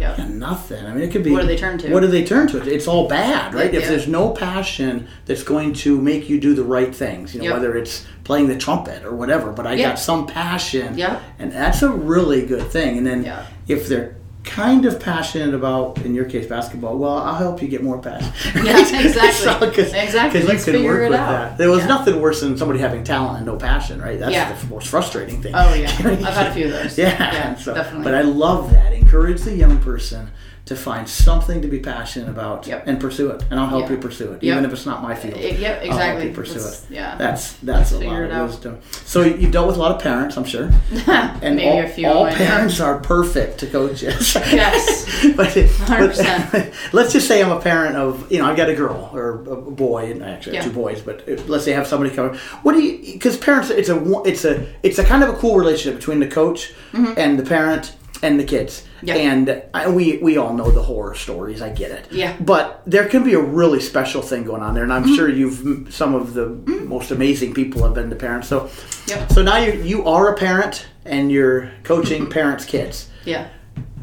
Yeah. 0.03 0.15
yeah, 0.17 0.27
nothing. 0.27 0.85
I 0.85 0.93
mean, 0.93 1.03
it 1.03 1.11
could 1.11 1.23
be. 1.23 1.31
What 1.31 1.41
do 1.41 1.47
they 1.47 1.57
turn 1.57 1.77
to? 1.79 1.91
What 1.93 2.01
do 2.01 2.07
they 2.07 2.23
turn 2.25 2.47
to? 2.49 2.57
It's 2.61 2.87
all 2.87 3.07
bad, 3.07 3.53
right? 3.53 3.73
If 3.73 3.87
there's 3.87 4.07
no 4.07 4.29
passion 4.31 5.07
that's 5.25 5.43
going 5.43 5.73
to 5.85 5.99
make 5.99 6.29
you 6.29 6.39
do 6.39 6.53
the 6.53 6.63
right 6.63 6.93
things, 6.93 7.33
you 7.33 7.39
know, 7.39 7.45
Yep. 7.45 7.53
whether 7.53 7.75
it's 7.77 8.05
playing 8.23 8.47
the 8.47 8.57
trumpet 8.57 9.03
or 9.05 9.15
whatever, 9.15 9.51
but 9.51 9.65
I 9.67 9.77
got 9.77 9.97
some 9.99 10.27
passion, 10.27 10.97
Yeah. 10.97 11.19
and 11.39 11.51
that's 11.51 11.81
a 11.81 11.89
really 11.89 12.45
good 12.45 12.67
thing. 12.69 12.97
And 12.97 13.07
then 13.07 13.31
if 13.67 13.87
they're 13.87 14.15
kind 14.43 14.85
of 14.85 14.99
passionate 14.99 15.53
about, 15.55 15.97
in 15.99 16.13
your 16.13 16.25
case, 16.25 16.45
basketball, 16.47 16.97
well, 16.97 17.17
I'll 17.17 17.35
help 17.35 17.61
you 17.61 17.69
get 17.69 17.81
more 17.81 17.99
passion. 17.99 18.31
Yeah, 18.65 18.79
exactly. 19.05 19.69
Exactly. 19.69 20.41
Because 20.41 20.67
you 20.67 20.73
can 20.73 20.81
figure 20.81 20.89
work 21.01 21.09
with 21.11 21.19
out. 21.19 21.29
that. 21.31 21.57
There 21.57 21.69
was 21.69 21.79
Yeah. 21.79 21.87
nothing 21.87 22.19
worse 22.21 22.41
than 22.41 22.57
somebody 22.57 22.79
having 22.79 23.03
talent 23.05 23.37
and 23.37 23.45
no 23.45 23.55
passion, 23.55 24.01
right? 24.01 24.19
That's 24.19 24.33
Yeah. 24.33 24.51
the 24.53 24.67
most 24.67 24.87
frustrating 24.89 25.41
thing. 25.41 25.53
Oh 25.55 25.73
yeah, 25.73 25.89
I've 25.99 26.19
had 26.33 26.47
a 26.47 26.53
few 26.53 26.65
of 26.65 26.71
those. 26.71 26.97
Yeah, 26.97 27.15
yeah, 27.17 27.55
so- 27.55 27.73
definitely. 27.73 28.03
But 28.03 28.15
I 28.15 28.21
love 28.23 28.71
that. 28.73 28.91
Encourage 29.13 29.41
the 29.41 29.55
young 29.55 29.77
person 29.77 30.31
to 30.65 30.75
find 30.75 31.07
something 31.07 31.61
to 31.61 31.67
be 31.67 31.77
passionate 31.77 32.29
about 32.29 32.65
Yep. 32.65 32.87
and 32.87 32.99
pursue 32.99 33.29
it, 33.29 33.43
and 33.51 33.59
I'll 33.59 33.67
help 33.67 33.83
Yeah. 33.83 33.91
you 33.91 33.97
pursue 33.97 34.31
it, 34.31 34.41
Yep. 34.41 34.51
even 34.53 34.65
if 34.65 34.71
it's 34.73 34.87
not 34.87 35.03
my 35.03 35.13
field. 35.13 35.37
It- 35.37 35.59
yep, 35.59 35.81
I'll 35.83 35.89
help 35.89 35.93
exactly. 35.93 36.27
you 36.29 36.33
pursue 36.33 36.67
it. 36.67 36.79
yeah. 36.89 37.13
that's 37.15 37.53
that's 37.61 37.91
a 37.91 37.99
lot 37.99 38.23
of 38.23 38.47
wisdom. 38.49 38.77
So 39.05 39.21
you've 39.21 39.51
dealt 39.51 39.67
with 39.67 39.75
a 39.75 39.79
lot 39.79 39.91
of 39.91 40.01
parents, 40.01 40.35
I'm 40.35 40.45
sure, 40.45 40.71
and 41.43 41.57
Maybe 41.57 41.69
all, 41.69 41.79
a 41.81 41.87
few 41.87 42.07
all 42.07 42.25
parents 42.25 42.79
are 42.79 42.97
perfect 43.01 43.59
to 43.59 43.67
coaches. 43.67 44.35
Yes. 44.51 45.05
but, 45.35 45.49
100%. 45.49 46.51
but 46.51 46.71
let's 46.91 47.13
just 47.13 47.27
say 47.27 47.43
I'm 47.43 47.51
a 47.51 47.59
parent 47.59 47.95
of 47.97 48.31
you 48.31 48.39
know 48.39 48.45
I've 48.47 48.57
got 48.57 48.69
a 48.69 48.73
girl 48.75 49.11
or 49.13 49.41
a 49.41 49.55
boy, 49.85 50.09
and 50.11 50.23
I 50.23 50.29
actually 50.31 50.55
Yeah. 50.55 50.63
two 50.63 50.71
boys, 50.71 51.01
but 51.01 51.21
let's 51.47 51.65
say 51.65 51.73
I 51.73 51.75
have 51.77 51.85
somebody 51.87 52.09
come. 52.15 52.35
What 52.63 52.73
do 52.73 52.81
you? 52.81 53.13
Because 53.13 53.37
parents, 53.37 53.69
it's 53.69 53.89
a 53.89 53.97
it's 54.25 54.43
a 54.43 54.65
it's 54.81 54.97
a 54.97 55.03
kind 55.03 55.21
of 55.23 55.29
a 55.29 55.33
cool 55.33 55.55
relationship 55.55 55.99
between 55.99 56.19
the 56.19 56.27
coach 56.27 56.73
and 56.93 57.37
the 57.37 57.43
parent 57.43 57.93
and 58.23 58.39
the 58.39 58.43
kids. 58.43 58.81
Mm-hmm. 58.81 59.07
Yeah. 59.07 59.15
And 59.15 59.63
I, 59.73 59.89
we 59.91 60.17
we 60.17 60.37
all 60.37 60.53
know 60.53 60.71
the 60.71 60.81
horror 60.81 61.13
stories. 61.13 61.61
I 61.61 61.69
get 61.69 61.91
it. 61.91 62.11
Yeah. 62.11 62.35
But 62.39 62.81
there 62.87 63.07
can 63.07 63.23
be 63.23 63.33
a 63.35 63.39
really 63.41 63.79
special 63.81 64.21
thing 64.21 64.43
going 64.45 64.63
on 64.63 64.73
there, 64.73 64.83
and 64.83 64.93
I'm 64.93 65.03
Mm-hmm. 65.03 65.15
sure 65.15 65.29
you've 65.29 65.93
some 65.93 66.15
of 66.15 66.33
the 66.33 66.47
most 66.95 67.11
amazing 67.11 67.53
people 67.53 67.83
have 67.83 67.93
been 67.93 68.09
the 68.09 68.15
parents. 68.15 68.47
So, 68.47 68.69
Yep. 69.07 69.31
so 69.33 69.43
now 69.43 69.57
you 69.57 69.73
you 69.83 70.05
are 70.07 70.33
a 70.33 70.37
parent 70.37 70.87
and 71.05 71.29
you're 71.31 71.69
coaching 71.83 72.29
parents' 72.29 72.63
kids 72.65 73.09
yeah. 73.25 73.49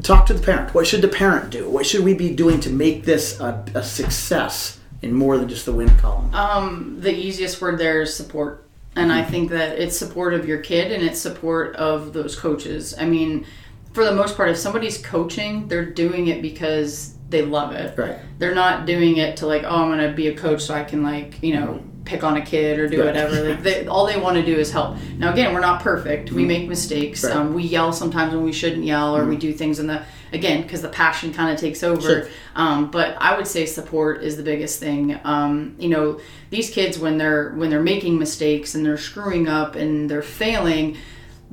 talk 0.03 0.27
to 0.27 0.33
the 0.35 0.41
parent. 0.51 0.73
What 0.75 0.85
should 0.85 1.01
the 1.01 1.07
parent 1.23 1.49
do? 1.49 1.67
What 1.67 1.85
should 1.87 2.03
we 2.03 2.13
be 2.13 2.29
doing 2.35 2.59
to 2.61 2.69
make 2.69 3.05
this 3.05 3.39
a, 3.39 3.65
a 3.73 3.81
success 3.83 4.79
in 5.01 5.11
more 5.13 5.37
than 5.39 5.49
just 5.49 5.65
the 5.65 5.71
win 5.71 5.89
column? 5.97 6.29
Um, 6.35 6.97
the 7.01 7.11
easiest 7.11 7.59
word 7.61 7.79
there 7.79 8.01
is 8.03 8.15
support. 8.15 8.67
And 8.95 9.11
I 9.11 9.23
think 9.23 9.49
that 9.51 9.79
it's 9.79 9.97
support 9.97 10.33
of 10.35 10.45
your 10.45 10.59
kid 10.59 10.91
and 10.91 11.01
it's 11.01 11.19
support 11.19 11.75
of 11.77 12.11
those 12.13 12.35
coaches. 12.35 12.93
I 12.99 13.05
mean, 13.05 13.45
for 13.93 14.05
the 14.05 14.13
most 14.13 14.37
part, 14.37 14.49
if 14.49 14.57
somebody's 14.57 14.97
coaching, 14.97 15.67
they're 15.67 15.85
doing 15.85 16.27
it 16.27 16.41
because 16.41 17.15
they 17.29 17.41
love 17.41 17.73
it. 17.73 17.97
Right. 17.97 18.17
They're 18.39 18.55
not 18.55 18.85
doing 18.85 19.17
it 19.17 19.37
to 19.37 19.47
like, 19.47 19.63
oh, 19.63 19.83
I'm 19.83 19.89
gonna 19.89 20.13
be 20.13 20.27
a 20.27 20.35
coach 20.35 20.61
so 20.63 20.73
I 20.73 20.83
can 20.83 21.03
like, 21.03 21.41
you 21.41 21.53
know, 21.55 21.81
pick 22.03 22.23
on 22.23 22.35
a 22.35 22.41
kid 22.45 22.79
or 22.79 22.87
do 22.89 22.97
Right. 22.99 23.05
whatever. 23.07 23.49
Like, 23.49 23.63
they, 23.63 23.87
all 23.93 24.05
they 24.07 24.17
want 24.17 24.35
to 24.35 24.43
do 24.45 24.55
is 24.55 24.71
help. 24.71 24.97
Now, 25.17 25.31
again, 25.31 25.53
we're 25.53 25.59
not 25.61 25.81
perfect. 25.81 26.31
We 26.31 26.43
make 26.45 26.67
mistakes. 26.67 27.23
Right. 27.23 27.35
Um, 27.35 27.53
we 27.53 27.63
yell 27.63 27.93
sometimes 27.93 28.33
when 28.33 28.43
we 28.43 28.51
shouldn't 28.51 28.83
yell, 28.83 29.15
or 29.15 29.25
we 29.25 29.37
do 29.37 29.53
things 29.53 29.79
in 29.79 29.87
the 29.87 30.01
again 30.33 30.61
because 30.61 30.81
the 30.81 30.89
passion 30.89 31.33
kind 31.33 31.53
of 31.53 31.59
takes 31.59 31.83
over. 31.83 32.01
Sure. 32.01 32.27
Um, 32.55 32.89
but 32.89 33.15
I 33.19 33.37
would 33.37 33.47
say 33.47 33.65
support 33.65 34.23
is 34.23 34.35
the 34.35 34.43
biggest 34.43 34.79
thing. 34.79 35.19
Um, 35.23 35.75
you 35.77 35.89
know, 35.89 36.19
these 36.49 36.69
kids 36.69 36.97
when 36.97 37.17
they're 37.17 37.51
when 37.51 37.69
they're 37.69 37.81
making 37.81 38.17
mistakes 38.17 38.73
and 38.75 38.85
they're 38.85 38.97
screwing 38.97 39.47
up 39.47 39.75
and 39.75 40.09
they're 40.09 40.21
failing, 40.23 40.97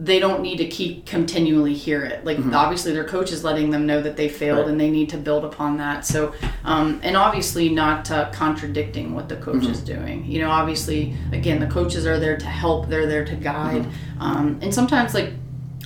they 0.01 0.21
don't 0.21 0.43
need 0.43 0.59
to 0.59 0.67
keep 0.69 1.05
continually 1.07 1.75
hear 1.75 2.05
it. 2.05 2.25
Like 2.25 2.39
obviously 2.55 2.93
their 2.93 3.03
coach 3.05 3.33
is 3.33 3.43
letting 3.43 3.71
them 3.71 3.85
know 3.85 4.01
that 4.01 4.17
they 4.17 4.29
failed 4.29 4.59
Right. 4.61 4.69
and 4.69 4.81
they 4.81 4.91
need 4.91 5.09
to 5.09 5.17
build 5.19 5.45
upon 5.45 5.77
that. 5.79 6.07
So 6.07 6.33
um, 6.65 7.01
and 7.03 7.17
obviously 7.17 7.69
not 7.69 8.09
uh, 8.11 8.31
contradicting 8.31 9.13
what 9.15 9.29
the 9.29 9.37
coach 9.37 9.65
is 9.67 9.81
doing. 9.81 10.25
You 10.25 10.41
know, 10.43 10.51
obviously 10.51 11.17
again 11.33 11.59
the 11.59 11.67
coaches 11.67 12.07
are 12.07 12.21
there 12.21 12.37
to 12.37 12.47
help. 12.47 12.89
They're 12.89 13.07
there 13.07 13.25
to 13.25 13.35
guide. 13.35 13.87
Um, 14.21 14.61
and 14.63 14.73
sometimes 14.73 15.15
like 15.15 15.33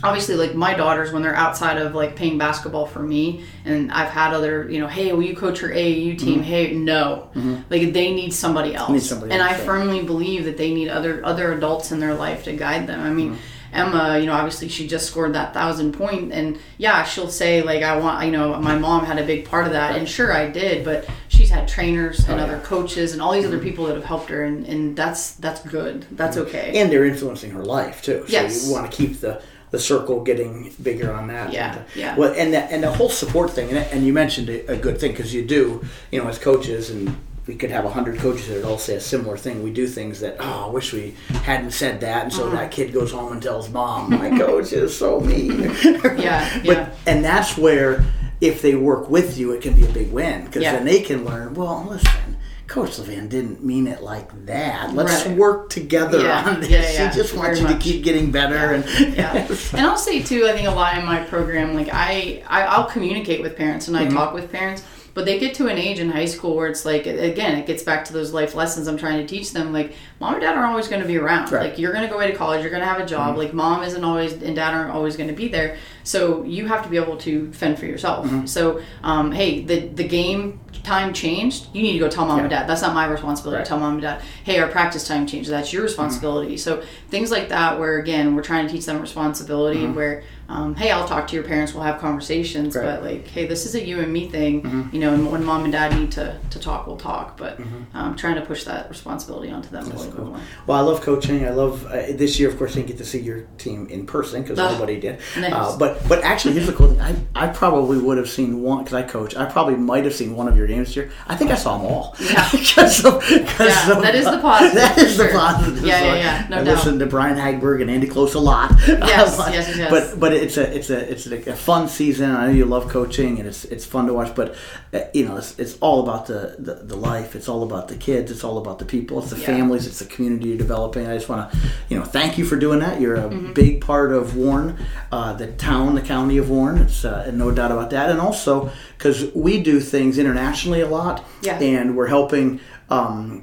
obviously 0.04 0.34
like 0.34 0.54
my 0.54 0.74
daughters 0.74 1.10
when 1.12 1.22
they're 1.22 1.34
outside 1.36 1.78
of 1.78 1.94
like 1.94 2.16
playing 2.16 2.36
basketball 2.36 2.86
for 2.86 2.98
me 2.98 3.44
and 3.64 3.92
i've 3.92 4.08
had 4.10 4.34
other 4.34 4.68
you 4.68 4.80
know 4.80 4.88
hey 4.88 5.12
will 5.12 5.22
you 5.22 5.36
coach 5.36 5.60
your 5.62 5.70
aau 5.70 6.18
team 6.18 6.42
hey 6.42 6.72
no 6.72 7.30
like 7.70 7.92
they 7.92 8.12
need 8.12 8.32
somebody 8.32 8.74
else 8.74 8.86
Mm-hmm. 8.86 8.94
Need 8.94 9.02
somebody 9.02 9.32
and 9.32 9.40
else, 9.40 9.52
i 9.52 9.56
yeah. 9.58 9.64
firmly 9.64 10.02
believe 10.02 10.44
that 10.46 10.56
they 10.56 10.74
need 10.74 10.88
other 10.88 11.24
other 11.24 11.52
adults 11.52 11.92
in 11.92 12.00
their 12.00 12.14
life 12.14 12.42
to 12.44 12.52
guide 12.52 12.88
them 12.88 12.98
i 13.00 13.10
mean 13.10 13.38
Emma, 13.72 14.18
you 14.18 14.26
know, 14.26 14.32
obviously 14.34 14.68
she 14.68 14.86
just 14.86 15.06
scored 15.06 15.32
that 15.34 15.54
thousand 15.54 15.92
point, 15.92 16.32
and 16.32 16.58
yeah, 16.78 17.04
she'll 17.04 17.28
say 17.30 17.62
like, 17.62 17.82
"I 17.82 17.96
want," 17.96 18.24
you 18.26 18.32
know, 18.32 18.58
my 18.60 18.76
mom 18.78 19.04
had 19.06 19.18
a 19.18 19.24
big 19.24 19.46
part 19.46 19.66
of 19.66 19.72
that, 19.72 19.96
and 19.96 20.08
sure, 20.08 20.32
I 20.32 20.50
did, 20.50 20.84
but 20.84 21.08
she's 21.28 21.48
had 21.50 21.66
trainers 21.68 22.28
and 22.28 22.40
Oh, 22.40 22.44
other 22.44 22.56
yeah. 22.56 22.62
coaches 22.62 23.12
and 23.12 23.22
all 23.22 23.32
these 23.32 23.46
other 23.46 23.58
people 23.58 23.86
that 23.86 23.94
have 23.96 24.04
helped 24.04 24.28
her, 24.28 24.44
and, 24.44 24.66
and 24.66 24.94
that's 24.96 25.32
that's 25.36 25.62
good, 25.62 26.04
that's 26.12 26.36
okay. 26.36 26.72
And 26.78 26.92
they're 26.92 27.06
influencing 27.06 27.50
her 27.52 27.64
life 27.64 28.02
too. 28.02 28.24
So 28.26 28.32
Yes. 28.32 28.66
you 28.66 28.72
want 28.72 28.90
to 28.90 28.96
keep 28.96 29.20
the 29.20 29.40
the 29.70 29.78
circle 29.78 30.22
getting 30.22 30.70
bigger 30.82 31.10
on 31.10 31.28
that. 31.28 31.50
Yeah, 31.50 31.70
And, 31.72 31.80
uh, 31.80 31.84
yeah. 31.94 32.14
Well, 32.18 32.34
and 32.36 32.52
the, 32.52 32.58
and 32.70 32.82
the 32.82 32.92
whole 32.92 33.08
support 33.08 33.50
thing, 33.52 33.70
and, 33.70 33.78
and 33.78 34.06
you 34.06 34.12
mentioned 34.12 34.50
a, 34.50 34.72
a 34.72 34.76
good 34.76 34.98
thing 35.00 35.12
because 35.12 35.32
you 35.32 35.42
do, 35.46 35.82
you 36.10 36.20
know, 36.22 36.28
as 36.28 36.38
coaches, 36.38 36.90
and 36.90 37.16
we 37.46 37.54
could 37.56 37.70
have 37.70 37.84
a 37.84 37.90
hundred 37.90 38.18
coaches 38.18 38.48
that 38.48 38.64
all 38.64 38.78
say 38.78 38.94
a 38.94 39.00
similar 39.00 39.36
thing. 39.36 39.62
We 39.62 39.70
do 39.72 39.86
things 39.86 40.20
that, 40.20 40.36
oh, 40.38 40.66
I 40.68 40.70
wish 40.70 40.92
we 40.92 41.14
hadn't 41.42 41.72
said 41.72 42.00
that, 42.00 42.24
and 42.24 42.32
so 42.32 42.46
Uh-huh. 42.46 42.56
that 42.56 42.70
kid 42.70 42.92
goes 42.92 43.10
home 43.12 43.32
and 43.32 43.42
tells 43.42 43.68
mom, 43.68 44.10
my 44.10 44.30
coach 44.38 44.72
is 44.72 44.96
so 44.96 45.20
mean. 45.20 45.62
Yeah, 46.18 46.48
but 46.64 46.76
yeah. 46.76 46.88
and 47.06 47.24
that's 47.24 47.58
where 47.58 48.04
if 48.40 48.62
they 48.62 48.74
work 48.74 49.08
with 49.10 49.38
you, 49.38 49.52
it 49.52 49.60
can 49.62 49.74
be 49.74 49.84
a 49.84 49.88
big 49.88 50.12
win 50.12 50.44
because 50.44 50.62
Yeah. 50.62 50.72
then 50.74 50.84
they 50.84 51.00
can 51.00 51.24
learn. 51.24 51.54
Well, 51.54 51.86
listen. 51.88 52.36
Coach 52.68 52.92
Levan 52.92 53.28
didn't 53.28 53.62
mean 53.62 53.86
it 53.86 54.02
like 54.02 54.46
that. 54.46 54.94
Let's 54.94 55.26
Right. 55.26 55.36
work 55.36 55.68
together 55.68 56.20
Yeah, 56.22 56.44
on 56.48 56.60
this. 56.60 56.70
yeah, 56.70 56.90
yeah, 56.90 57.10
He 57.10 57.16
just 57.18 57.36
wants 57.36 57.58
you 57.60 57.66
much. 57.66 57.74
to 57.74 57.78
keep 57.80 58.02
getting 58.02 58.30
better 58.30 58.72
and 58.72 58.84
yeah 59.14 59.46
and 59.74 59.80
i'll 59.86 59.98
say 59.98 60.22
too 60.22 60.46
i 60.48 60.52
think 60.52 60.66
a 60.66 60.70
lot 60.70 60.96
in 60.96 61.04
my 61.04 61.18
program 61.24 61.74
like 61.74 61.90
i, 61.92 62.42
I 62.48 62.62
i'll 62.62 62.86
communicate 62.86 63.42
with 63.42 63.56
parents 63.58 63.88
and 63.88 63.96
i 63.96 64.04
Mm-hmm. 64.06 64.16
talk 64.16 64.32
with 64.32 64.50
parents 64.50 64.82
but 65.14 65.24
they 65.24 65.38
get 65.38 65.54
to 65.54 65.66
an 65.68 65.78
age 65.78 65.98
in 65.98 66.10
high 66.10 66.24
school 66.24 66.56
where 66.56 66.66
it's 66.68 66.84
like 66.84 67.06
again 67.06 67.58
it 67.58 67.66
gets 67.66 67.82
back 67.82 68.04
to 68.04 68.12
those 68.12 68.32
life 68.32 68.54
lessons 68.54 68.86
i'm 68.88 68.96
trying 68.96 69.18
to 69.18 69.26
teach 69.26 69.52
them 69.52 69.72
like 69.72 69.94
mom 70.20 70.34
and 70.34 70.42
dad 70.42 70.56
are 70.56 70.64
always 70.66 70.88
going 70.88 71.02
to 71.02 71.06
be 71.06 71.16
around 71.18 71.50
Right. 71.50 71.60
Mm-hmm. 71.60 71.70
like 71.70 71.78
you're 71.78 71.92
going 71.92 72.04
to 72.04 72.10
go 72.10 72.16
away 72.16 72.30
to 72.30 72.36
college 72.36 72.62
you're 72.62 72.70
going 72.70 72.82
to 72.82 72.88
have 72.88 73.00
a 73.00 73.06
job 73.06 73.36
like 73.36 73.52
mom 73.52 73.82
isn't 73.82 74.04
always 74.04 74.32
and 74.34 74.56
dad 74.56 74.74
aren't 74.74 74.90
always 74.92 75.16
going 75.16 75.28
to 75.28 75.34
be 75.34 75.48
there 75.48 75.76
so 76.04 76.42
you 76.44 76.66
have 76.66 76.82
to 76.82 76.88
be 76.88 76.96
able 76.96 77.16
to 77.16 77.52
fend 77.52 77.78
for 77.78 77.86
yourself 77.86 78.26
Mm-hmm. 78.26 78.46
so 78.46 78.80
um, 79.02 79.32
hey 79.32 79.62
the 79.62 79.88
the 79.88 80.04
game 80.04 80.60
time 80.82 81.12
changed 81.12 81.68
you 81.72 81.80
need 81.82 81.92
to 81.92 81.98
go 82.00 82.08
tell 82.08 82.24
mom 82.26 82.40
and 82.40 82.50
dad 82.50 82.66
that's 82.68 82.82
not 82.82 82.92
my 82.94 83.06
responsibility 83.06 83.58
Right. 83.58 83.64
to 83.64 83.68
tell 83.68 83.78
mom 83.78 83.92
and 83.94 84.02
dad 84.02 84.20
hey 84.44 84.58
our 84.58 84.68
practice 84.68 85.06
time 85.06 85.26
changed 85.26 85.48
that's 85.50 85.72
your 85.72 85.82
responsibility 85.82 86.56
so 86.56 86.82
things 87.08 87.30
like 87.30 87.50
that 87.50 87.78
where 87.78 87.98
again 87.98 88.34
we're 88.34 88.42
trying 88.42 88.66
to 88.66 88.72
teach 88.72 88.86
them 88.86 89.00
responsibility 89.00 89.86
where 89.86 90.24
um, 90.48 90.74
hey 90.74 90.90
i'll 90.90 91.06
talk 91.06 91.28
to 91.28 91.34
your 91.36 91.44
parents 91.44 91.72
we'll 91.72 91.84
have 91.84 92.00
conversations 92.00 92.74
Right. 92.74 92.84
but 92.84 93.02
like 93.04 93.28
hey 93.28 93.46
this 93.46 93.64
is 93.64 93.74
a 93.76 93.84
you 93.86 94.00
and 94.00 94.12
me 94.12 94.28
thing 94.28 94.88
you 94.92 94.98
know, 95.00 95.12
and 95.14 95.30
when 95.30 95.44
mom 95.44 95.62
and 95.64 95.72
dad 95.72 95.98
need 95.98 96.10
to, 96.12 96.38
to 96.50 96.58
talk, 96.58 96.86
we'll 96.86 96.96
talk. 96.96 97.36
But 97.36 97.58
Mm-hmm. 97.58 97.96
um, 97.96 98.16
trying 98.16 98.34
to 98.36 98.40
push 98.42 98.64
that 98.64 98.88
responsibility 98.88 99.50
onto 99.50 99.68
them 99.68 99.84
a 99.84 99.94
little 99.94 100.12
bit 100.12 100.24
more. 100.26 100.40
Well, 100.66 100.78
I 100.78 100.80
love 100.80 101.00
coaching. 101.02 101.44
I 101.46 101.50
love 101.50 101.86
uh, 101.86 102.12
this 102.12 102.38
year. 102.40 102.48
Of 102.48 102.58
course, 102.58 102.72
I 102.72 102.76
didn't 102.76 102.88
get 102.88 102.98
to 102.98 103.04
see 103.04 103.20
your 103.20 103.42
team 103.58 103.86
in 103.88 104.06
person 104.06 104.42
because 104.42 104.58
nobody 104.58 104.98
did. 105.00 105.20
nice. 105.38 105.52
Uh, 105.52 105.76
but 105.78 105.91
but 106.08 106.22
actually, 106.22 106.54
here's 106.54 106.66
the 106.66 106.72
cool 106.72 106.88
thing. 106.88 107.00
I, 107.00 107.16
I 107.34 107.48
probably 107.48 107.98
would 107.98 108.18
have 108.18 108.28
seen 108.28 108.62
one 108.62 108.78
because 108.84 108.94
I 108.94 109.02
coach. 109.02 109.34
I 109.36 109.46
probably 109.46 109.76
might 109.76 110.04
have 110.04 110.14
seen 110.14 110.36
one 110.36 110.48
of 110.48 110.56
your 110.56 110.66
games 110.66 110.88
this 110.88 110.96
year. 110.96 111.10
I 111.26 111.36
think 111.36 111.50
I 111.50 111.54
saw 111.54 111.78
them 111.78 111.86
all. 111.86 112.14
Yeah. 112.20 112.48
because 112.52 113.04
of, 113.04 113.22
Yeah, 113.30 113.90
of- 113.92 114.02
that 114.02 114.14
is 114.14 114.24
the 114.24 114.38
positive, 114.42 114.74
That 114.74 114.98
is 114.98 115.16
for 115.16 115.24
the 115.24 115.28
positive. 115.30 115.84
Yeah, 115.86 116.02
yeah, 116.04 116.14
yeah, 116.14 116.46
no 116.50 116.56
I 116.60 116.64
doubt. 116.64 116.74
listened 116.74 117.00
to 117.00 117.06
Brian 117.06 117.36
Hagberg 117.36 117.80
and 117.82 117.90
Andy 117.90 118.06
Close 118.06 118.34
a 118.34 118.40
lot. 118.40 118.72
Yes, 118.88 119.36
But- 119.36 119.52
yes, 119.52 119.76
yes. 119.76 119.90
But 119.90 120.20
but 120.20 120.32
it's 120.32 120.56
a 120.56 120.76
it's 120.76 120.90
a 120.90 121.10
it's 121.10 121.26
a, 121.26 121.50
a 121.50 121.56
fun 121.56 121.88
season. 121.88 122.30
I 122.30 122.46
know 122.46 122.52
you 122.52 122.64
love 122.66 122.88
coaching 122.88 123.38
and 123.38 123.48
it's 123.48 123.64
it's 123.66 123.84
fun 123.84 124.06
to 124.06 124.12
watch. 124.14 124.34
But 124.34 124.54
uh, 124.94 125.00
you 125.14 125.26
know, 125.26 125.36
it's, 125.36 125.58
it's 125.58 125.76
all 125.78 126.02
about 126.02 126.26
the, 126.26 126.56
the 126.58 126.74
the 126.74 126.96
life. 126.96 127.34
It's 127.34 127.48
all 127.48 127.62
about 127.62 127.88
the 127.88 127.96
kids. 127.96 128.30
It's 128.30 128.44
all 128.44 128.58
about 128.58 128.78
the 128.78 128.84
people. 128.84 129.18
It's 129.20 129.30
the 129.30 129.38
Yeah. 129.38 129.46
families. 129.46 129.86
It's 129.86 129.98
the 129.98 130.04
community 130.06 130.48
you're 130.50 130.58
developing. 130.58 131.06
I 131.06 131.14
just 131.14 131.28
want 131.28 131.50
to 131.52 131.58
you 131.88 131.98
know 131.98 132.04
thank 132.04 132.38
you 132.38 132.44
for 132.44 132.56
doing 132.56 132.78
that. 132.80 133.00
You're 133.00 133.16
a 133.16 133.22
Mm-hmm. 133.32 133.52
big 133.54 133.80
part 133.80 134.12
of 134.12 134.36
Warren, 134.36 134.76
uh, 135.10 135.32
the 135.32 135.46
town, 135.52 135.81
the 135.94 136.00
county 136.00 136.38
of 136.38 136.48
Warren. 136.50 136.78
It's 136.78 137.04
uh, 137.04 137.30
no 137.32 137.50
doubt 137.50 137.70
about 137.72 137.90
that. 137.90 138.10
And 138.10 138.20
also 138.20 138.70
because 138.96 139.32
we 139.34 139.62
do 139.62 139.80
things 139.80 140.18
internationally 140.18 140.80
a 140.80 140.88
lot, 140.88 141.24
Yeah. 141.42 141.58
and 141.58 141.96
we're 141.96 142.08
helping. 142.08 142.60
Um, 142.90 143.40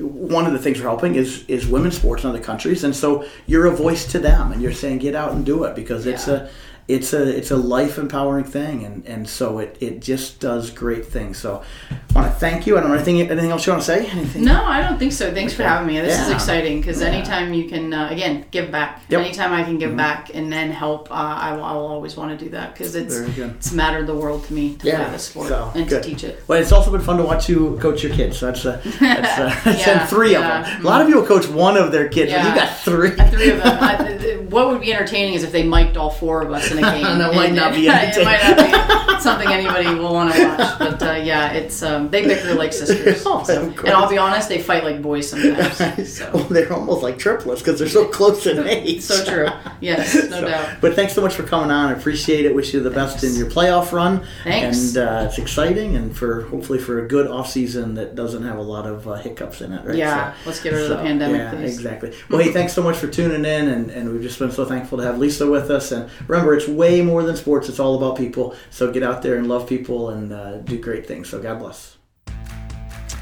one 0.00 0.44
of 0.46 0.52
the 0.52 0.58
things 0.58 0.78
we're 0.78 0.88
helping 0.88 1.14
is 1.14 1.44
is 1.46 1.66
women's 1.66 1.96
sports 1.96 2.24
in 2.24 2.30
other 2.30 2.40
countries, 2.40 2.82
and 2.84 2.94
so 2.94 3.24
you're 3.46 3.66
a 3.66 3.70
voice 3.76 4.10
to 4.12 4.18
them, 4.18 4.50
and 4.52 4.60
you're 4.60 4.72
saying 4.72 4.98
get 4.98 5.14
out 5.14 5.32
and 5.32 5.44
do 5.46 5.64
it 5.64 5.76
because 5.76 6.04
it's 6.06 6.26
a 6.26 6.48
it's 6.88 7.12
a 7.12 7.36
it's 7.36 7.50
a 7.52 7.56
life 7.56 7.96
empowering 7.98 8.44
thing, 8.44 8.84
and, 8.84 9.04
and 9.06 9.28
so 9.28 9.58
it, 9.60 9.76
it 9.80 10.00
just 10.00 10.40
does 10.40 10.70
great 10.70 11.06
things. 11.06 11.38
So 11.38 11.62
want 12.16 12.32
to 12.32 12.38
thank 12.38 12.66
you. 12.66 12.76
I 12.76 12.80
don't 12.80 12.88
know 12.90 12.96
anything 12.96 13.20
anything 13.20 13.50
else 13.50 13.66
you 13.66 13.72
want 13.72 13.82
to 13.84 13.86
say? 13.86 14.06
Anything? 14.06 14.44
No, 14.44 14.64
I 14.64 14.80
don't 14.80 14.98
think 14.98 15.12
so. 15.12 15.32
Thanks 15.32 15.52
for 15.54 15.62
having 15.62 15.86
me. 15.86 16.00
This 16.00 16.18
is 16.20 16.30
exciting 16.30 16.80
because 16.80 17.00
Yeah. 17.00 17.08
anytime 17.08 17.52
you 17.54 17.68
can, 17.68 17.92
uh, 17.92 18.08
again, 18.10 18.44
give 18.50 18.70
back. 18.72 19.02
Yep. 19.08 19.20
Anytime 19.20 19.52
I 19.52 19.62
can 19.62 19.78
give 19.78 19.96
back 19.96 20.30
and 20.34 20.52
then 20.52 20.70
help, 20.70 21.10
uh, 21.10 21.14
I, 21.14 21.54
will- 21.54 21.64
I 21.64 21.72
will 21.72 21.86
always 21.86 22.16
want 22.16 22.36
to 22.38 22.44
do 22.44 22.50
that 22.52 22.72
because 22.74 22.94
it's 22.94 23.14
it's 23.14 23.72
mattered 23.72 24.06
the 24.06 24.14
world 24.14 24.44
to 24.46 24.52
me 24.54 24.74
to 24.76 24.86
Yeah, 24.86 25.02
play 25.04 25.12
this 25.12 25.24
sport 25.24 25.48
so, 25.48 25.70
and 25.74 25.88
good. 25.88 26.02
to 26.02 26.08
teach 26.08 26.24
it. 26.24 26.42
Well, 26.48 26.60
it's 26.60 26.72
also 26.72 26.90
been 26.90 27.00
fun 27.00 27.18
to 27.18 27.22
watch 27.24 27.48
you 27.48 27.78
coach 27.80 28.02
your 28.02 28.12
kids. 28.14 28.38
So 28.38 28.46
that's 28.46 28.64
uh, 28.66 28.80
that's, 29.00 29.38
uh, 29.66 29.74
Yeah, 29.86 30.06
three 30.06 30.32
yeah. 30.32 30.60
of 30.60 30.66
them. 30.66 30.80
A 30.82 30.84
lot 30.88 31.00
of 31.02 31.06
people 31.06 31.24
coach 31.24 31.46
one 31.48 31.76
of 31.76 31.92
their 31.92 32.08
kids, 32.08 32.32
but 32.32 32.44
you 32.44 32.54
got 32.54 32.76
three. 32.78 33.10
Three 33.10 33.50
of 33.50 33.58
them. 33.62 33.78
I, 33.82 33.96
th- 33.96 34.20
th- 34.20 34.40
what 34.50 34.68
would 34.68 34.80
be 34.80 34.92
entertaining 34.92 35.34
is 35.34 35.42
if 35.42 35.52
they 35.52 35.62
mic'd 35.62 35.96
all 35.96 36.10
four 36.10 36.40
of 36.42 36.50
us 36.52 36.70
in 36.70 36.78
a 36.78 36.80
game. 36.92 37.02
That 37.18 37.34
might 37.34 37.52
not 37.52 37.74
be 37.74 37.86
it 37.88 38.24
might 38.24 38.42
not 38.42 38.56
be 39.16 39.20
something 39.22 39.48
anybody 39.48 39.94
will 39.98 40.12
want 40.14 40.32
to 40.34 40.46
watch. 40.46 40.78
But 40.78 41.02
uh, 41.02 41.12
yeah, 41.12 41.52
it's 41.52 41.82
um, 41.82 42.05
they 42.10 42.24
bicker 42.24 42.54
like 42.54 42.72
sisters. 42.72 43.22
Oh, 43.26 43.42
So- 43.44 43.62
and. 43.62 43.88
I'll 43.88 44.08
be 44.08 44.18
honest, 44.18 44.48
they 44.48 44.60
fight 44.62 44.84
like 44.84 45.02
boys 45.02 45.30
sometimes. 45.30 45.76
So, 46.16 46.30
well, 46.32 46.44
they're 46.44 46.72
almost 46.72 47.02
like 47.02 47.18
triplets 47.18 47.60
because 47.62 47.78
they're 47.78 47.88
so 47.88 48.06
close 48.06 48.46
in 48.46 48.66
age. 48.66 49.02
so 49.02 49.24
true. 49.24 49.48
Yes, 49.80 50.14
no 50.30 50.40
So, 50.40 50.40
doubt. 50.48 50.80
But 50.80 50.94
thanks 50.94 51.12
so 51.14 51.20
much 51.22 51.34
for 51.34 51.42
coming 51.42 51.70
on. 51.70 51.90
I 51.90 51.98
appreciate 51.98 52.44
it. 52.46 52.54
Wish 52.54 52.72
you 52.74 52.80
the 52.80 52.90
best 52.90 53.24
in 53.24 53.34
your 53.34 53.48
playoff 53.50 53.92
run. 53.92 54.24
Thanks. 54.44 54.94
And 54.96 55.08
uh, 55.08 55.24
it's 55.28 55.38
exciting, 55.38 55.96
and 55.96 56.16
for 56.16 56.42
hopefully 56.42 56.78
for 56.78 57.04
a 57.04 57.08
good 57.08 57.26
off 57.26 57.50
season 57.50 57.94
that 57.94 58.14
doesn't 58.14 58.42
have 58.44 58.58
a 58.58 58.62
lot 58.62 58.86
of 58.86 59.06
uh, 59.08 59.14
hiccups 59.14 59.60
in 59.60 59.72
it. 59.72 59.84
Right? 59.84 59.96
Yeah, 59.96 60.34
let's 60.46 60.60
get 60.62 60.72
rid 60.72 60.82
of 60.84 60.88
the 60.90 60.96
pandemic, 60.96 61.38
Yeah, 61.40 61.50
please. 61.50 61.74
exactly. 61.76 62.14
Well, 62.30 62.40
hey, 62.40 62.52
thanks 62.52 62.72
so 62.72 62.82
much 62.82 62.96
for 62.96 63.08
tuning 63.08 63.44
in, 63.44 63.68
and, 63.68 63.90
and 63.90 64.12
we've 64.12 64.22
just 64.22 64.38
been 64.38 64.52
so 64.52 64.64
thankful 64.64 64.98
to 64.98 65.04
have 65.04 65.18
Lisa 65.18 65.48
with 65.50 65.70
us. 65.70 65.92
And 65.92 66.08
remember, 66.28 66.54
it's 66.54 66.68
way 66.68 67.02
more 67.02 67.22
than 67.22 67.36
sports; 67.36 67.68
it's 67.68 67.80
all 67.80 67.96
about 67.96 68.16
people. 68.16 68.54
So 68.70 68.92
get 68.92 69.02
out 69.02 69.22
there 69.22 69.36
and 69.36 69.48
love 69.48 69.68
people 69.68 70.10
and 70.10 70.32
uh, 70.32 70.58
do 70.58 70.78
great 70.78 71.06
things. 71.06 71.28
So 71.28 71.40
God 71.42 71.58
bless. 71.58 71.95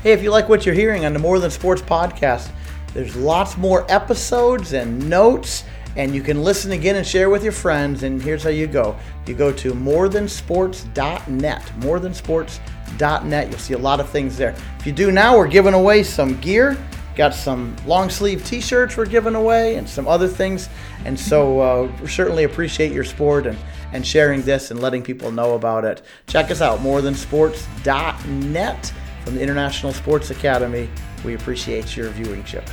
Hey, 0.05 0.13
if 0.13 0.23
you 0.23 0.31
like 0.31 0.49
what 0.51 0.67
you're 0.67 0.75
hearing 0.75 1.07
on 1.07 1.15
the 1.15 1.19
More 1.19 1.39
Than 1.39 1.51
Sports 1.51 1.81
podcast, 1.81 2.51
there's 2.93 3.17
lots 3.17 3.57
more 3.57 3.91
episodes 3.91 4.75
and 4.75 5.09
notes, 5.09 5.65
and 5.97 6.15
you 6.15 6.21
can 6.21 6.45
listen 6.45 6.73
again 6.73 6.97
and 6.97 7.07
share 7.07 7.31
with 7.31 7.43
your 7.43 7.55
friends. 7.55 8.03
And 8.03 8.21
here's 8.21 8.43
how 8.43 8.51
you 8.51 8.67
go 8.67 8.99
you 9.27 9.33
go 9.33 9.51
to 9.53 9.73
morethansports.net. 9.73 11.63
Morethansports.net. 11.79 13.49
You'll 13.49 13.59
see 13.59 13.73
a 13.73 13.79
lot 13.79 13.99
of 13.99 14.11
things 14.11 14.37
there. 14.37 14.55
If 14.79 14.87
you 14.87 14.93
do 14.93 15.11
now, 15.11 15.39
we're 15.39 15.49
giving 15.49 15.73
away 15.73 16.03
some 16.03 16.39
gear. 16.43 16.77
Got 17.17 17.33
some 17.33 17.75
long 17.87 18.11
sleeve 18.11 18.45
t 18.45 18.61
shirts 18.61 18.99
we're 18.99 19.07
giving 19.07 19.37
away 19.37 19.77
and 19.77 19.89
some 19.89 20.07
other 20.07 20.29
things. 20.29 20.69
And 21.07 21.19
so 21.19 21.61
uh, 21.61 21.91
we 22.03 22.09
certainly 22.09 22.45
appreciate 22.45 22.93
your 22.93 23.05
support 23.05 23.47
and, 23.47 23.57
and 23.95 24.07
sharing 24.07 24.43
this 24.43 24.71
and 24.71 24.83
letting 24.83 25.03
people 25.03 25.33
know 25.33 25.55
about 25.55 25.87
it. 25.87 26.03
Check 26.27 26.51
us 26.51 26.61
out, 26.61 26.81
morethansports.net 26.81 28.93
from 29.25 29.35
the 29.35 29.41
International 29.41 29.93
Sports 29.93 30.31
Academy. 30.31 30.89
We 31.25 31.35
appreciate 31.35 31.97
your 31.97 32.11
viewership. 32.11 32.69